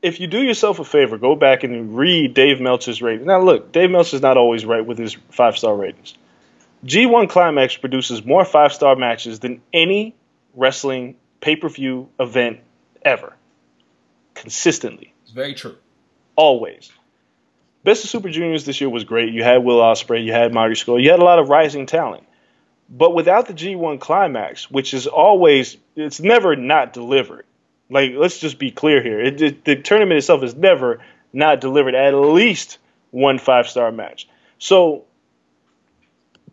[0.01, 3.25] if you do yourself a favor, go back and read Dave Meltzer's rating.
[3.25, 6.13] Now, look, Dave Meltzer's not always right with his five star ratings.
[6.85, 10.15] G1 Climax produces more five star matches than any
[10.53, 12.59] wrestling pay per view event
[13.03, 13.33] ever.
[14.33, 15.75] Consistently, it's very true.
[16.35, 16.91] always.
[17.83, 19.33] Best of Super Juniors this year was great.
[19.33, 22.23] You had Will Ospreay, you had Marty Scurll, you had a lot of rising talent.
[22.89, 27.45] But without the G1 Climax, which is always, it's never not delivered.
[27.89, 29.19] Like, let's just be clear here.
[29.21, 30.99] It, it- the tournament itself is never
[31.33, 32.77] not delivered at least
[33.11, 34.27] one five star match.
[34.59, 35.05] So,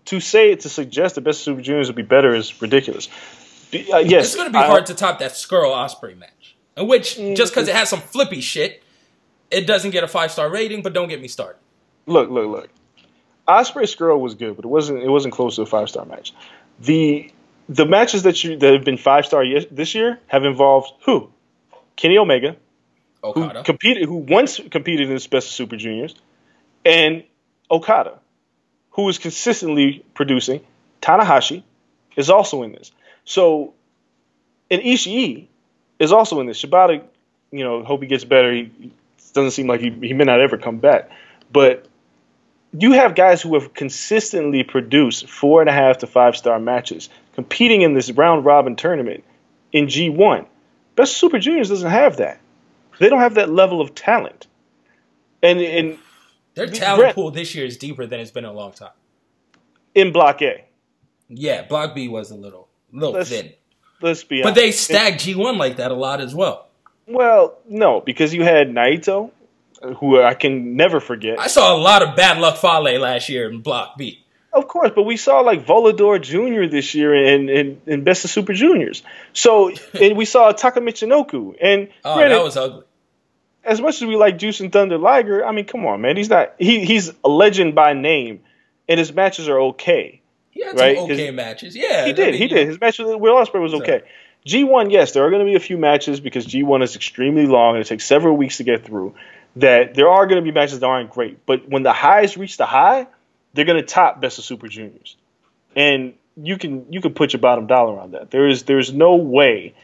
[0.06, 3.08] to say, to suggest the Best of Super Juniors would be better is ridiculous.
[3.72, 4.26] Uh, yes.
[4.26, 6.56] It's going to be I- hard to top that Scurll Ospreay match.
[6.76, 8.82] In which, Mm, just because it has some flippy shit,
[9.50, 10.82] it doesn't get a five star rating.
[10.82, 11.58] But don't get me started.
[12.06, 12.68] look, look, look.
[13.48, 15.02] Ospreay Scurll was good, but it wasn't.
[15.02, 16.32] It wasn't close to a five star match.
[16.80, 17.30] The
[17.68, 21.30] the matches that you that have been five star ye- this year have involved who?
[21.96, 22.56] Kenny Omega,
[23.22, 23.62] who Okada.
[23.64, 26.14] competed, who once competed in the Best of Super Juniors,
[26.84, 27.24] and
[27.70, 28.18] Okada,
[28.92, 30.60] who is consistently producing.
[31.00, 31.62] Tanahashi
[32.16, 32.92] is also in this.
[33.24, 33.74] So,
[34.70, 35.46] and Ishii
[35.98, 36.62] is also in this.
[36.62, 37.02] Shibata,
[37.50, 38.52] you know, hope he gets better.
[38.52, 38.92] He
[39.32, 41.10] doesn't seem like he, he may not ever come back,
[41.52, 41.86] but
[42.72, 47.08] you have guys who have consistently produced four and a half to five star matches
[47.34, 49.24] competing in this round robin tournament
[49.72, 50.46] in G1.
[50.96, 52.40] Best Super Juniors doesn't have that.
[52.98, 54.46] They don't have that level of talent.
[55.42, 55.98] And and
[56.66, 58.90] Their talent Brett- pool this year is deeper than it's been in a long time.
[59.94, 60.64] in Block A,
[61.28, 63.52] Yeah, Block B was a little, little Let's- thin.
[64.00, 64.54] let's be honest.
[64.54, 66.66] But they stacked G1 like that a lot as well.
[67.06, 69.30] well, no, because you had Naito,
[69.98, 71.38] who I can never forget.
[71.40, 74.24] I saw a lot of bad luck Fale last year in Block B.
[74.52, 76.68] Of course, but we saw like Volador Jr.
[76.70, 79.02] this year in, in, in Best of Super Juniors.
[79.32, 79.70] So,
[80.00, 81.54] and we saw Taka Michinoku.
[81.60, 82.82] And Oh, granted, that was ugly.
[83.70, 86.16] As much as we like Jushin Thunder Liger, I mean, come on, man.
[86.16, 88.40] He's not, he, he's a legend by name,
[88.88, 90.20] and his matches are okay.
[90.50, 91.76] He had right, some okay matches.
[91.76, 92.64] Yeah, He I did, mean, he did.
[92.64, 92.70] know.
[92.72, 94.02] His match with Will Ospreay was okay.
[94.44, 97.76] G1, yes, there are going to be a few matches because G1 is extremely long
[97.76, 99.14] and it takes several weeks to get through.
[99.56, 102.56] That there are going to be matches that aren't great, but when the highs reach
[102.56, 103.06] the high,
[103.54, 105.16] they're going to top Best of Super Juniors,
[105.74, 108.30] and you can you can put your bottom dollar on that.
[108.30, 109.74] There is there's no way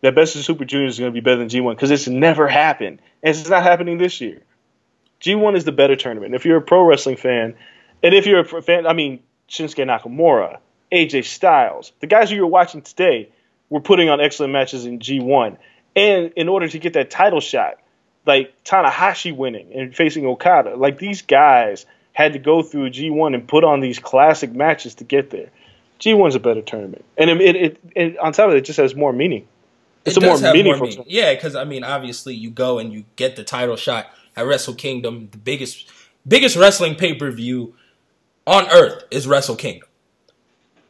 [0.00, 2.48] that Best of Super Juniors is going to be better than G1 because it's never
[2.48, 4.42] happened, and it's not happening this year.
[5.20, 6.34] G1 is the better tournament.
[6.34, 7.54] If you're a pro wrestling fan,
[8.02, 10.58] and if you're a fan, I mean Shinsuke Nakamura,
[10.92, 13.30] AJ Styles, the guys who you're watching today
[13.70, 15.56] were putting on excellent matches in G1.
[15.94, 17.78] And in order to get that title shot,
[18.26, 23.46] like Tanahashi winning and facing Okada, like these guys had to go through G1 and
[23.46, 25.50] put on these classic matches to get there.
[26.00, 28.94] G1's a better tournament, and it, it, it, on top of it, it just has
[28.94, 29.48] more meaning.
[30.06, 30.86] It's it a more does have meaningful.
[30.86, 31.04] meaning.
[31.08, 34.06] Yeah, because I mean, obviously, you go and you get the title shot
[34.36, 35.90] at Wrestle Kingdom, the biggest,
[36.26, 37.74] biggest wrestling pay per view
[38.46, 39.88] on earth is Wrestle Kingdom.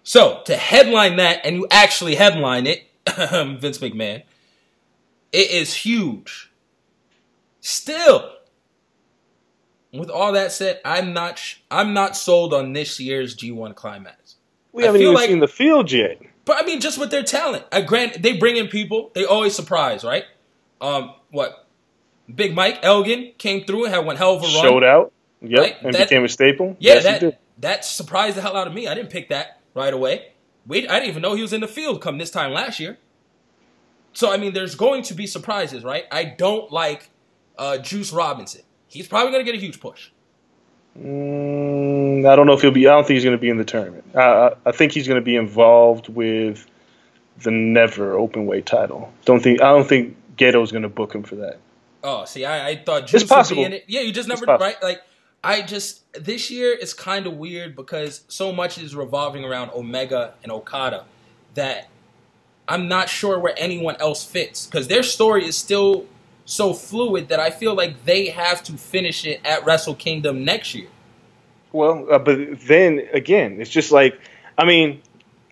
[0.03, 2.85] So to headline that, and you actually headline it,
[3.17, 4.23] Vince McMahon,
[5.33, 6.51] it is huge.
[7.61, 8.33] Still,
[9.93, 14.37] with all that said, I'm not sh- I'm not sold on this year's G1 climax.
[14.73, 16.21] We I haven't feel even like- seen the field yet.
[16.47, 17.65] But I mean, just with their talent.
[17.71, 19.11] I grant they bring in people.
[19.15, 20.25] They always surprise, right?
[20.81, 21.67] Um, what?
[22.35, 24.63] Big Mike Elgin came through and had one hell of a run.
[24.63, 25.13] Showed out.
[25.43, 26.77] Yep, Right, and that- became a staple.
[26.81, 28.87] Yeah, yes, that that surprised the hell out of me.
[28.89, 30.33] I didn't pick that right away.
[30.67, 32.99] We, I didn't even know he was in the field come this time last year.
[34.13, 36.05] So I mean, there's going to be surprises, right?
[36.11, 37.11] I don't like
[37.59, 38.63] uh, Juice Robinson.
[38.89, 40.11] He's probably going to get a huge push.
[40.99, 42.87] Mm, I don't know if he'll be.
[42.87, 44.05] I don't think he's going to be in the tournament.
[44.15, 46.67] I, I, think he's going to be involved with
[47.43, 49.13] the never open weight title.
[49.25, 49.61] Don't think.
[49.61, 51.59] I don't think Gedo's going to book him for that.
[52.03, 53.63] Oh, see, I, I thought Juice would possible.
[53.63, 53.85] be in it.
[53.89, 54.83] Yeah, you just never right.
[54.83, 55.03] Like
[55.45, 60.35] I just this year is kind of weird because so much is revolving around Omega
[60.43, 61.05] and Okada
[61.55, 61.89] that
[62.69, 66.07] I'm not sure where anyone else fits because their story is still
[66.47, 70.75] so fluid that I feel like they have to finish it at Wrestle Kingdom next
[70.75, 70.89] year.
[71.73, 74.19] Well, uh, but then again, it's just like
[74.57, 75.03] I mean,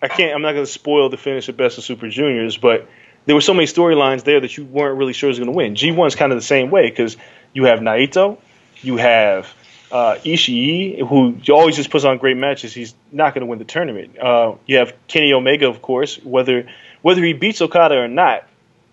[0.01, 0.33] I can't.
[0.33, 2.87] I'm not going to spoil the finish of Best of Super Juniors, but
[3.25, 5.75] there were so many storylines there that you weren't really sure was going to win.
[5.75, 7.17] G1's kind of the same way because
[7.53, 8.37] you have Naito,
[8.81, 9.53] you have
[9.91, 12.73] uh, Ishii, who always just puts on great matches.
[12.73, 14.17] He's not going to win the tournament.
[14.17, 16.67] Uh, you have Kenny Omega, of course, whether
[17.01, 18.47] whether he beats Okada or not,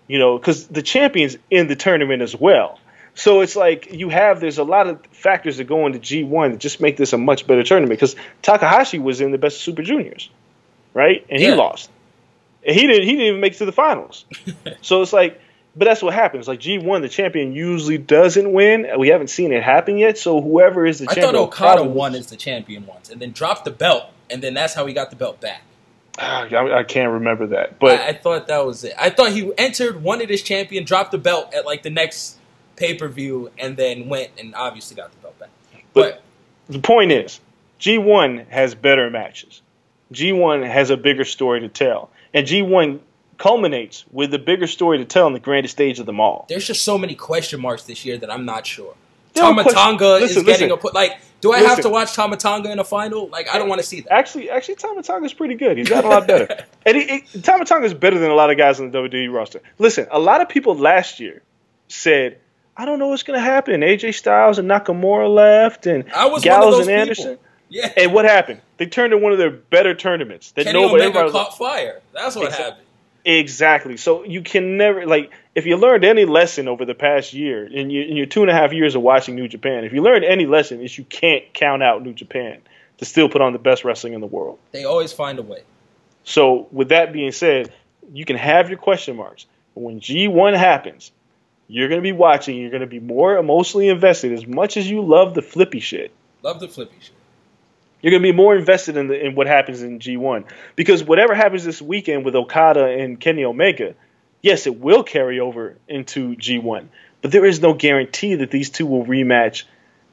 [0.07, 2.79] you know, because the champion's in the tournament as well.
[3.15, 6.59] So it's like you have there's a lot of factors that go into G1 that
[6.59, 9.83] just make this a much better tournament because Takahashi was in the best of Super
[9.83, 10.29] Juniors,
[10.93, 11.25] right?
[11.29, 11.91] And he lost.
[12.65, 14.25] And he didn't he didn't even make it to the finals.
[14.81, 15.39] so it's like
[15.75, 16.47] but that's what happens.
[16.47, 18.87] Like G1 the champion usually doesn't win.
[18.97, 22.15] We haven't seen it happen yet, so whoever is the I champion thought Okada won
[22.15, 25.11] as the champion once and then dropped the belt, and then that's how he got
[25.11, 25.61] the belt back.
[26.17, 27.79] I, I can't remember that.
[27.79, 28.93] But I, I thought that was it.
[28.99, 32.37] I thought he entered, wanted his champion, dropped the belt at like the next
[32.75, 35.49] pay per view, and then went and obviously got the belt back.
[35.93, 36.21] But,
[36.69, 37.39] the point is,
[37.79, 39.61] G1 has better matches.
[40.13, 42.09] G1 has a bigger story to tell.
[42.33, 42.99] And G1
[43.37, 46.45] culminates with the bigger story to tell on the grandest stage of them all.
[46.49, 48.95] there's just so many question marks this year that I'm not sure.
[49.63, 49.79] Question-
[50.17, 50.71] is Listen, getting listen.
[50.71, 50.93] a put.
[50.93, 53.27] Like, do I have to watch Tama Tonga in a final?
[53.27, 54.13] Like, I don't want to see that.
[54.13, 55.77] Actually, actually, Tama Tonga's pretty good.
[55.77, 56.65] He's got a lot better.
[56.85, 59.59] and he, he, Tama Tonga's better than a lot of guys on the WWE roster.
[59.77, 61.41] Listen, a lot of people last year
[61.89, 62.39] said,
[62.77, 63.81] I don't know what's going to happen.
[63.81, 66.99] AJ Styles and Nakamura left, and I was Gallows and people.
[67.01, 67.37] Anderson.
[67.67, 68.61] Yeah, And what happened?
[68.77, 70.51] They turned in one of their better tournaments.
[70.51, 72.01] That Kenny nobody, Omega everybody was like, caught fire.
[72.13, 72.65] That's what Exactly.
[72.65, 72.87] happened.
[73.25, 73.97] Exactly.
[73.97, 77.89] So you can never like if you learned any lesson over the past year in
[77.89, 80.25] your, in your two and a half years of watching New Japan, if you learned
[80.25, 82.61] any lesson, is you can't count out New Japan
[82.97, 84.59] to still put on the best wrestling in the world.
[84.71, 85.63] They always find a way.
[86.25, 87.73] So with that being said,
[88.11, 91.11] you can have your question marks, but when G1 happens,
[91.67, 92.57] you're going to be watching.
[92.57, 94.33] You're going to be more emotionally invested.
[94.33, 96.11] As much as you love the flippy shit,
[96.43, 97.13] Love the flippy shit.
[98.03, 100.43] You're going to be more invested in the, in what happens in G1
[100.75, 103.95] because whatever happens this weekend with Okada and Kenny Omega,
[104.41, 106.87] yes, it will carry over into G1,
[107.21, 109.63] but there is no guarantee that these two will rematch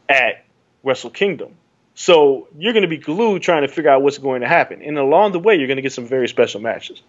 [0.09, 0.45] at
[0.85, 1.57] Wrestle Kingdom.
[1.95, 4.97] So you're going to be glued trying to figure out what's going to happen, and
[4.97, 7.03] along the way, you're going to get some very special matches.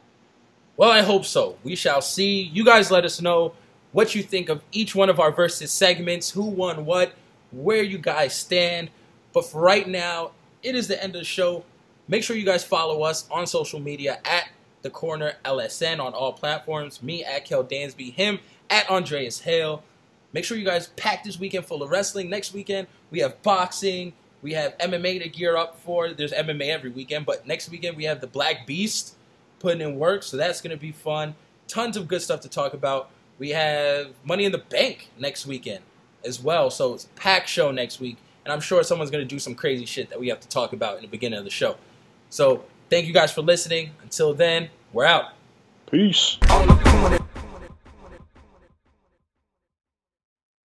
[0.78, 1.58] Well, I hope so.
[1.64, 2.42] We shall see.
[2.42, 3.54] You guys let us know
[3.92, 7.14] what you think of each one of our versus segments, who won what,
[7.52, 8.90] where you guys stand.
[9.32, 10.32] But for right now,
[10.64, 11.64] it is the end of the show.
[12.08, 14.50] Make sure you guys follow us on social media at
[14.82, 17.02] the corner LSN on all platforms.
[17.02, 18.40] Me at Kel Dansby, him
[18.70, 19.84] at Andreas Hale.
[20.34, 22.30] Make sure you guys pack this weekend full of wrestling.
[22.30, 26.14] Next weekend we have boxing, we have MMA to gear up for.
[26.14, 29.16] There's MMA every weekend, but next weekend we have the Black Beast
[29.60, 31.36] putting in work, so that's going to be fun.
[31.68, 33.10] Tons of good stuff to talk about.
[33.38, 35.84] We have Money in the Bank next weekend
[36.26, 39.28] as well, so it's a packed show next week, and I'm sure someone's going to
[39.28, 41.52] do some crazy shit that we have to talk about in the beginning of the
[41.52, 41.78] show.
[42.30, 43.92] So thank you guys for listening.
[44.02, 45.34] Until then, we're out.
[45.90, 46.38] Peace.
[46.50, 46.71] On